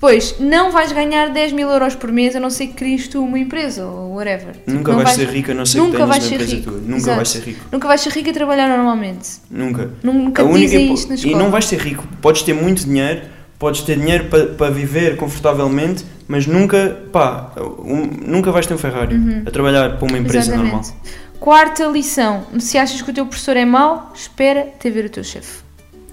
[0.00, 3.20] Depois, não vais ganhar 10 mil euros por mês a não ser que cries tu
[3.20, 4.52] uma empresa ou whatever.
[4.54, 6.54] Tipo, Nunca não vais, ser rico a não ser nunca que tenhas vais uma empresa
[6.56, 6.70] rico.
[6.70, 6.80] tua.
[6.80, 7.16] Nunca Exato.
[7.16, 7.64] vais ser rico.
[7.72, 9.28] Nunca vais ser rico a trabalhar normalmente.
[9.50, 9.90] Nunca.
[10.04, 11.38] Nunca A te única dizem isto na e escola.
[11.42, 12.06] não vais ser rico.
[12.22, 13.22] Podes ter muito dinheiro,
[13.58, 18.78] podes ter dinheiro para para viver confortavelmente, mas nunca, pá, um- nunca vais ter um
[18.78, 20.62] Ferrari a trabalhar para uma empresa Uhum.
[20.64, 20.88] Exatamente.
[20.92, 21.02] normal.
[21.40, 25.24] Quarta lição: se achas que o teu professor é mau, espera até ver o teu
[25.24, 25.66] chefe.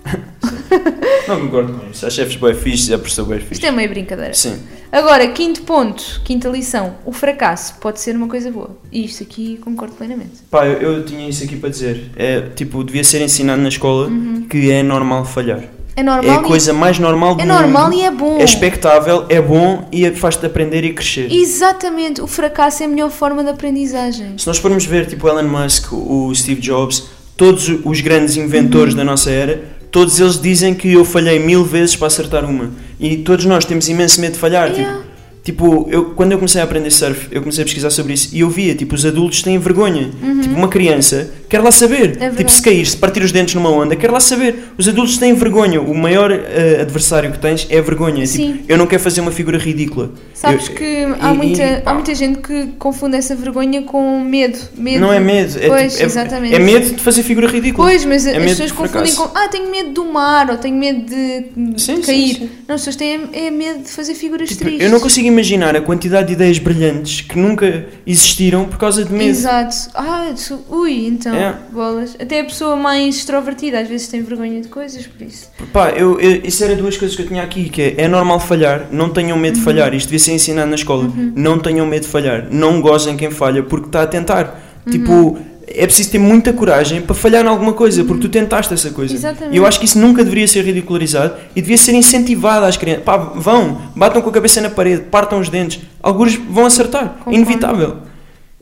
[1.28, 2.06] Não concordo com isso.
[2.06, 3.54] Há chefes bem fixes, há professor bem fixe.
[3.54, 4.34] Isto é meio brincadeira.
[4.34, 4.58] Sim.
[4.92, 8.78] Agora, quinto ponto, quinta lição: o fracasso pode ser uma coisa boa.
[8.92, 10.34] E isto aqui concordo plenamente.
[10.52, 12.12] Pá, eu, eu tinha isso aqui para dizer.
[12.16, 14.10] É, tipo, devia ser ensinado na escola
[14.50, 15.60] que é normal falhar.
[15.98, 16.06] É É Uhum.
[16.08, 17.62] normal a coisa mais normal do e, é mundo.
[17.62, 18.38] normal e é bom.
[18.38, 21.32] É expectável, é bom e é- faz-te aprender e crescer.
[21.32, 24.38] Exatamente, o fracasso é a melhor forma de aprendizagem.
[24.38, 27.04] Se nós formos ver, tipo, Elon Musk, o Steve Jobs,
[27.38, 28.98] todos os grandes inventores Uhum.
[28.98, 29.64] da nossa era,
[29.96, 32.70] todos eles dizem que eu falhei mil vezes para acertar uma.
[33.00, 34.70] E todos nós temos imenso medo de falhar.
[34.70, 35.04] Yeah.
[35.42, 38.36] Tipo, tipo eu, quando eu comecei a aprender surf, eu comecei a pesquisar sobre isso
[38.36, 40.12] e eu via, tipo, os adultos têm vergonha.
[40.42, 42.18] Tipo, uma criança quer lá saber.
[42.18, 42.26] Uhum.
[42.26, 44.74] É tipo, se cair, se partir os dentes numa onda, quer lá saber.
[44.78, 45.80] Os adultos têm vergonha.
[45.80, 48.28] O maior eh, adversário que tens é a vergonha.
[48.28, 48.52] Sim.
[48.52, 50.12] Tipo, eu não quero fazer uma figura ridícula.
[50.46, 54.20] Sabes Eu- que há, e- muita, e, há muita gente que confunde essa vergonha com
[54.20, 54.58] medo.
[54.78, 55.00] medo.
[55.02, 57.88] Não é medo, é, Pois, tipo, é- é medo de fazer figura ridícula.
[57.88, 59.30] Pois, mas É as pessoas de confundem fracasso.
[59.34, 61.46] com ah, tenho medo do mar ou tenho medo de
[61.82, 62.36] Sim, sim, cair.
[62.36, 62.50] sim.
[62.68, 64.84] Não, as pessoas têm é medo de fazer figuras Tipo, tristes.
[64.86, 69.12] eu não consigo imaginar a quantidade de ideias brilhantes que nunca existiram por causa de
[69.12, 69.30] medo.
[69.30, 69.76] Exato.
[69.94, 70.34] Ah,
[70.70, 71.56] ui, então, É.
[71.72, 72.16] bolas.
[72.20, 75.50] Até a pessoa mais extrovertida às vezes tem vergonha de coisas, por isso.
[75.74, 78.40] Pá, eu, eu- isso era duas coisas que eu tinha aqui, que é, é normal
[78.40, 79.42] falhar, não tenham Uhum.
[79.42, 82.82] medo de falhar, isto devia ser ensinado na escola, não tenham medo de falhar, não
[82.82, 84.62] gozem quem falha porque está a tentar.
[84.86, 84.92] Uhum.
[84.92, 88.92] Tipo, é preciso ter muita coragem para falhar em alguma coisa, porque tu tentaste essa
[88.92, 89.14] coisa.
[89.14, 89.54] Exatamente.
[89.54, 93.04] E eu acho que isso nunca deveria ser ridicularizado e devia ser incentivado às crianças.
[93.04, 97.34] Pá, vão, batam com a cabeça na parede, partam os dentes, alguns vão acertar, Concordo.
[97.34, 97.98] inevitável.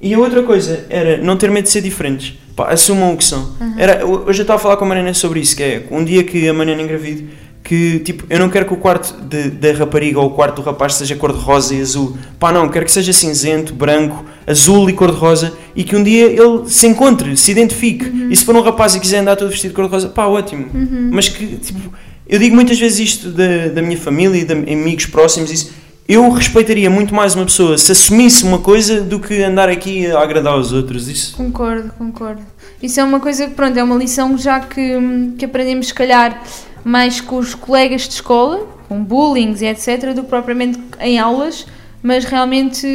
[0.01, 2.37] E a outra coisa era não ter medo de ser diferentes.
[2.55, 3.51] Pá, assumam o que são.
[3.77, 6.23] Era, hoje eu estava a falar com a Mariana sobre isso, que é um dia
[6.23, 7.27] que a Mariana engravide,
[7.63, 10.61] que tipo, eu não quero que o quarto de- da rapariga ou o quarto do
[10.63, 12.17] rapaz seja cor-de-rosa e azul.
[12.37, 16.63] Pá, não, quero que seja cinzento, branco, azul e cor-de-rosa e que um dia ele
[16.67, 18.05] se encontre, se identifique.
[18.29, 20.65] E se for um rapaz e quiser andar todo vestido de cor-de-rosa, pá, ótimo.
[21.11, 21.93] Mas que, tipo,
[22.27, 25.71] eu digo muitas vezes isto da, da minha família e de amigos próximos, isso.
[26.05, 30.19] Eu respeitaria muito mais uma pessoa se assumisse uma coisa do que andar aqui a
[30.21, 31.07] agradar aos outros.
[31.07, 31.33] Isso.
[31.37, 32.41] Concordo, concordo.
[32.81, 34.99] Isso é uma coisa que, pronto, é uma lição já que,
[35.37, 36.43] que aprendemos, se calhar,
[36.83, 41.65] mais com os colegas de escola, com bullying e etc., do que propriamente em aulas,
[42.01, 42.85] mas realmente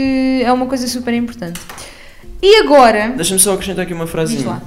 [0.43, 1.61] é uma coisa super importante.
[2.43, 4.47] E agora, Deixa-me só acrescentar aqui uma frasinha.
[4.47, 4.63] lá,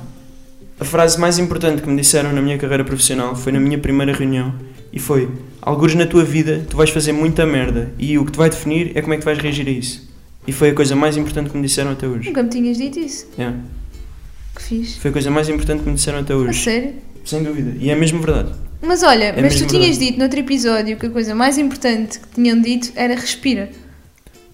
[0.80, 4.12] A frase mais importante que me disseram na minha carreira profissional foi na minha primeira
[4.14, 4.54] reunião
[4.92, 5.30] e foi:
[5.62, 8.92] Alguns na tua vida tu vais fazer muita merda e o que te vai definir
[8.96, 10.10] é como é que vais reagir a isso.
[10.48, 12.28] E foi a coisa mais importante que me disseram até hoje.
[12.28, 13.28] Nunca me tinhas dito isso.
[13.38, 13.58] Yeah.
[14.56, 14.98] Que fiz.
[14.98, 16.62] Foi a coisa mais importante que me disseram até A hoje.
[16.64, 16.94] sério?
[17.24, 17.74] Sem dúvida.
[17.80, 18.50] E é mesmo verdade.
[18.82, 20.06] Mas olha, É mas tu tinhas verdade.
[20.06, 23.70] dito no outro episódio que a coisa mais importante que tinham dito era respira.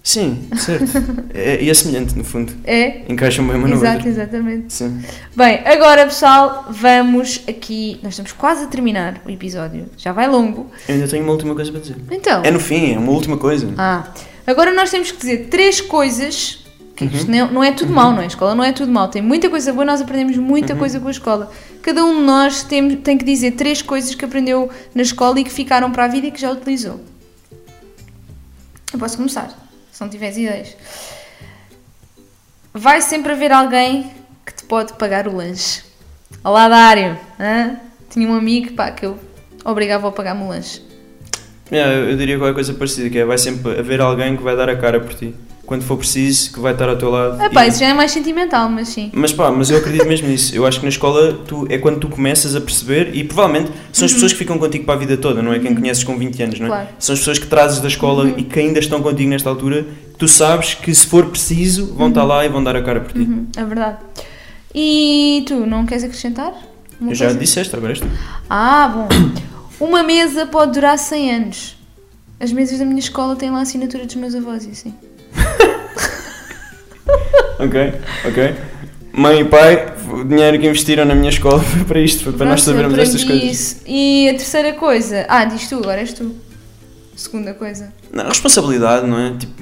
[0.02, 0.86] Sim, certo.
[1.34, 2.52] é, e é semelhante, no fundo.
[2.64, 3.02] É?
[3.08, 4.08] Encaixam bem uma Exato, outro.
[4.08, 4.72] exatamente.
[4.72, 5.02] Sim.
[5.36, 7.98] Bem, agora pessoal, vamos aqui.
[8.02, 9.86] Nós estamos quase a terminar o episódio.
[9.98, 10.70] Já vai longo.
[10.88, 11.96] Eu ainda tenho uma última coisa para dizer.
[12.10, 12.42] Então.
[12.42, 13.72] É no fim, é uma última coisa.
[13.76, 14.08] Ah,
[14.46, 16.64] agora nós temos que dizer três coisas.
[16.98, 17.10] Que Uhum.
[17.14, 18.24] isto não, não é tudo mau, não é?
[18.24, 19.06] A escola não é tudo mau.
[19.08, 20.78] Tem muita coisa boa, nós aprendemos muita Uhum.
[20.80, 21.50] coisa com a escola.
[21.80, 25.44] Cada um de nós tem, tem que dizer três coisas que aprendeu na escola e
[25.44, 27.00] que ficaram para a vida e que já utilizou.
[28.92, 29.48] Eu posso começar,
[29.92, 30.76] se não tiveres ideias.
[32.74, 34.10] Vai sempre haver alguém
[34.44, 35.82] que te pode pagar o lanche.
[36.42, 37.18] Olá, Dário.
[37.38, 37.76] Hã?
[38.10, 39.18] Tinha um amigo pá, que eu
[39.64, 40.82] obrigava a pagar-me o lanche.
[41.70, 44.56] Yeah, eu, eu diria qualquer coisa parecida, que é vai sempre haver alguém que vai
[44.56, 45.34] dar a cara por ti.
[45.68, 47.36] Quando for preciso, que vai estar ao teu lado.
[47.42, 49.10] Ah, pá, E- isso já é mais sentimental, mas sim.
[49.12, 50.54] Mas pá, mas eu acredito mesmo nisso.
[50.56, 54.06] Eu acho que na escola tu, é quando tu começas a perceber e provavelmente são
[54.06, 56.42] as pessoas que ficam contigo para a vida toda, não é quem conheces com 20
[56.42, 56.70] anos, não é?
[56.70, 56.74] Uhum.
[56.76, 56.88] Claro.
[56.98, 60.26] São as pessoas que trazes da escola e que ainda estão contigo nesta altura, tu
[60.26, 63.18] sabes que se for preciso vão estar lá e vão dar a cara por ti.
[63.20, 63.98] Uhum, é verdade.
[64.74, 66.52] E tu, não queres acrescentar?
[67.00, 67.38] Uma Eu já coisa?
[67.40, 68.06] disseste, agora és tu.
[68.48, 69.08] Ah, bom.
[69.86, 71.76] Uma mesa pode durar 100 anos.
[72.40, 74.94] As mesas da minha escola têm lá a assinatura dos meus avós e assim.
[77.58, 77.74] Ok,
[78.28, 78.54] ok.
[79.12, 82.46] Mãe e pai, o dinheiro que investiram na minha escola foi para isto, foi para
[82.46, 83.42] nós sabermos estas coisas.
[83.50, 83.76] isso.
[83.86, 85.26] E a terceira coisa.
[85.28, 86.34] Ah, diz tu, agora és tu.
[87.16, 87.92] Segunda coisa.
[88.12, 89.34] Não, responsabilidade, não é?
[89.36, 89.54] Tipo,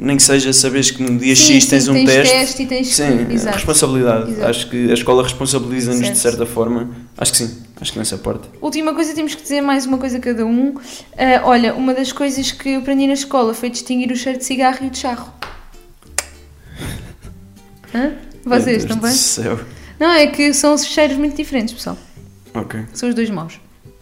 [0.00, 1.36] nem que seja saberes que no dia Uhum.
[1.36, 2.34] Sim, X tens sim, um tens teste.
[2.38, 3.56] teste e tens que- Sim, exato.
[3.56, 4.30] responsabilidade.
[4.30, 4.46] Exato.
[4.48, 6.90] Acho que a escola responsabiliza-nos de certa forma.
[7.18, 7.50] Acho que sim,
[7.82, 8.48] acho que nessa parte.
[8.60, 10.74] Última coisa, temos que dizer mais uma coisa cada um.
[11.18, 14.44] Ah, olha, uma das coisas que eu aprendi na escola foi distinguir o cheiro de
[14.44, 15.32] cigarro e o de charro.
[17.94, 18.12] Hã?
[18.44, 19.10] Vocês Meu Deus também?
[19.10, 19.60] do céu.
[19.98, 21.98] Não, é que são cheiros muito diferentes, pessoal.
[22.54, 22.80] Ok.
[22.92, 23.60] São os dois maus.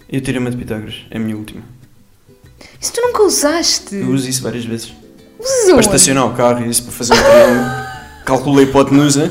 [0.09, 1.63] Eu tirei uma de Pitágoras, é a minha última.
[2.81, 3.97] Isso tu nunca usaste?
[3.97, 4.93] Eu uso isso várias vezes.
[5.39, 7.91] Usas Para estacionar o carro e isso para fazer um triângulo.
[8.25, 9.31] Calculo a hipotenusa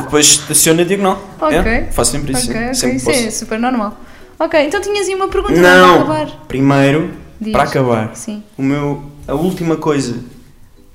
[0.00, 1.22] e depois estaciono a diagonal.
[1.40, 1.58] Ok.
[1.58, 2.50] É, faço sempre isso.
[2.50, 2.64] Ok, sim.
[2.64, 3.18] ok, Sempre isso posso.
[3.18, 4.00] é super normal.
[4.38, 6.06] Ok, então tinhas aí uma pergunta Não!
[6.06, 6.44] para acabar.
[6.48, 7.52] Primeiro, Diz.
[7.52, 8.42] para acabar, Sim.
[8.56, 10.16] o meu, a última coisa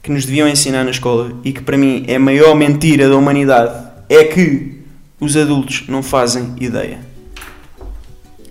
[0.02, 3.16] que nos deviam ensinar na escola e que para mim é a maior mentira da
[3.16, 4.82] humanidade é que
[5.20, 7.00] os adultos não fazem ideia.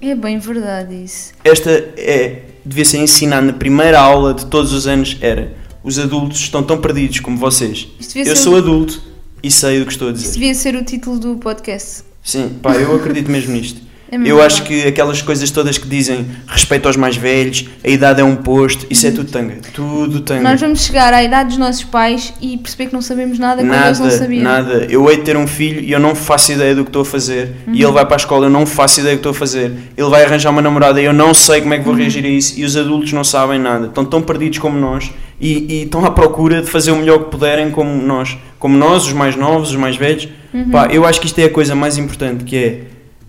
[0.00, 1.32] É bem verdade isso.
[1.42, 6.38] Esta é, devia ser ensinada na primeira aula de todos os anos, era os adultos
[6.40, 7.88] estão tão perdidos como vocês.
[8.14, 9.02] Eu sou adulto
[9.46, 10.32] e sei do que estou a Isso dizer.
[10.34, 12.02] devia ser o título do podcast.
[12.22, 13.80] Sim, pá, eu acredito mesmo nisto.
[14.10, 18.20] É Eu acho que aquelas coisas todas que dizem respeito aos mais velhos, a idade
[18.20, 19.56] é um posto, isso é tudo tanga.
[19.72, 20.42] Tudo tanga.
[20.42, 23.72] Nós vamos chegar à idade dos nossos pais e perceber que não sabemos nada quando
[23.72, 24.42] eles não Nada, sabiam.
[24.44, 24.86] nada.
[24.90, 27.04] Eu hei de ter um filho e eu não faço ideia do que estou a
[27.04, 27.52] fazer.
[27.72, 29.72] E ele vai para a escola, eu não faço ideia do que estou a fazer.
[29.96, 32.28] Ele vai arranjar uma namorada e eu não sei como é que vou reagir a
[32.28, 32.58] isso.
[32.58, 33.86] E os adultos não sabem nada.
[33.86, 37.30] Estão tão perdidos como nós e, e estão à procura de fazer o melhor que
[37.30, 38.36] puderem como nós.
[38.58, 40.28] Como nós, os mais novos, os mais velhos.
[40.70, 42.80] Pá, eu acho que isto é a coisa mais importante, que é...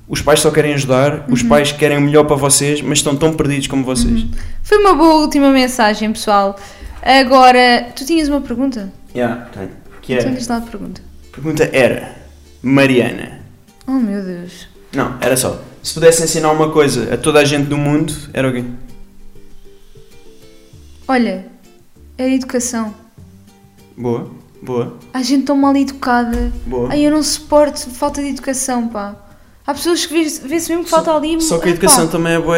[0.08, 3.34] Os pais só querem ajudar, os pais querem o melhor para vocês, mas estão tão
[3.34, 4.26] perdidos como vocês.
[4.62, 6.56] Foi uma boa última mensagem, pessoal.
[7.02, 8.92] Agora, tu tinhas uma pergunta?
[9.16, 9.72] Yeah, tenho.
[10.02, 11.02] Que era, lá a pergunta.
[11.32, 12.16] a pergunta era...
[12.62, 13.42] Mariana...
[13.88, 14.68] Oh meu Deus.
[14.94, 15.62] Não, era só.
[15.84, 18.64] Se pudesse ensinar uma coisa a toda a gente do mundo, era o quê?
[21.08, 21.46] Olha,
[22.18, 22.94] era educação.
[23.96, 24.32] Boa,
[24.62, 26.52] boa, Há gente tão mal educada.
[26.66, 26.90] boa.
[26.92, 29.16] Ai, eu não suporto falta de educação, pá.
[29.68, 31.42] Há pessoas que vê- vê-se mesmo que falta ali.
[31.42, 32.58] Só que a educação também é boa.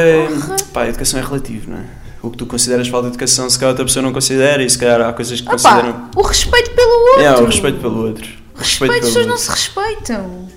[0.73, 1.83] Pá, a educação é relativo, não é?
[2.21, 4.77] O que tu consideras falta de educação, se calhar outra pessoa não considera, e se
[4.77, 5.93] calhar há coisas que Ah, consideram.
[5.93, 7.21] pá, o respeito pelo outro.
[7.21, 8.27] É, o respeito pelo outro.
[8.55, 10.47] O Respeito, as pessoas não se respeitam.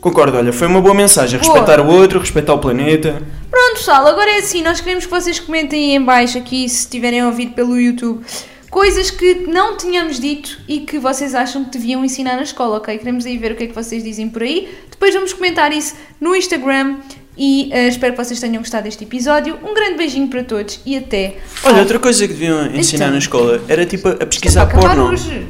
[0.00, 1.38] Concordo, olha, foi uma boa mensagem.
[1.38, 1.52] Boa.
[1.54, 3.22] Respeitar o outro, respeitar o planeta.
[3.48, 6.88] Pronto, pessoal, agora é assim, nós queremos que vocês comentem aí em baixo aqui, se
[6.88, 8.24] tiverem a ouvir pelo YouTube,
[8.72, 12.96] coisas que não tínhamos dito e que vocês acham que deviam ensinar na escola, ok?
[12.96, 14.66] Queremos aí ver o que é que vocês dizem por aí.
[14.90, 16.96] Depois vamos comentar isso no Instagram
[17.36, 19.58] e eh, espero que vocês tenham gostado deste episódio.
[19.62, 21.36] Um grande beijinho para todos e até.
[21.64, 23.12] Olha, outra coisa que deviam ensinar Então.
[23.12, 25.10] na escola era tipo a pesquisar porno.
[25.10, 25.46] hoje.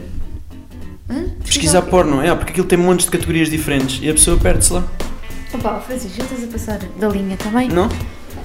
[1.08, 1.24] Hã?
[1.44, 4.82] Pesquisar porno, é, porque aquilo tem montes de categorias diferentes e a pessoa perde-se lá.
[5.54, 7.68] Opa, Francisco, já estás a passar da linha, está bem?
[7.68, 7.88] Não?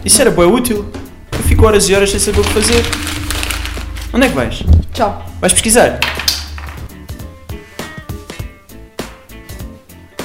[0.05, 0.85] Isso era bem útil.
[1.31, 3.26] Eu fico horas e horas sem saber o que fazer.
[4.17, 4.63] Onde é que vais?
[4.95, 5.23] Tchau.
[5.39, 5.99] Vais pesquisar?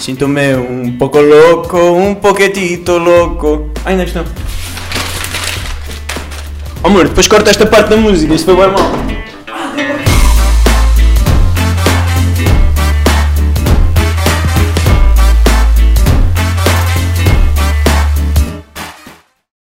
[0.00, 3.70] Sinto-me um pouco louco, um poquitito louco.
[3.84, 4.24] Ai, ainda.
[6.82, 9.21] Oh, amor, depois corta esta parte da música, isto foi bem mal.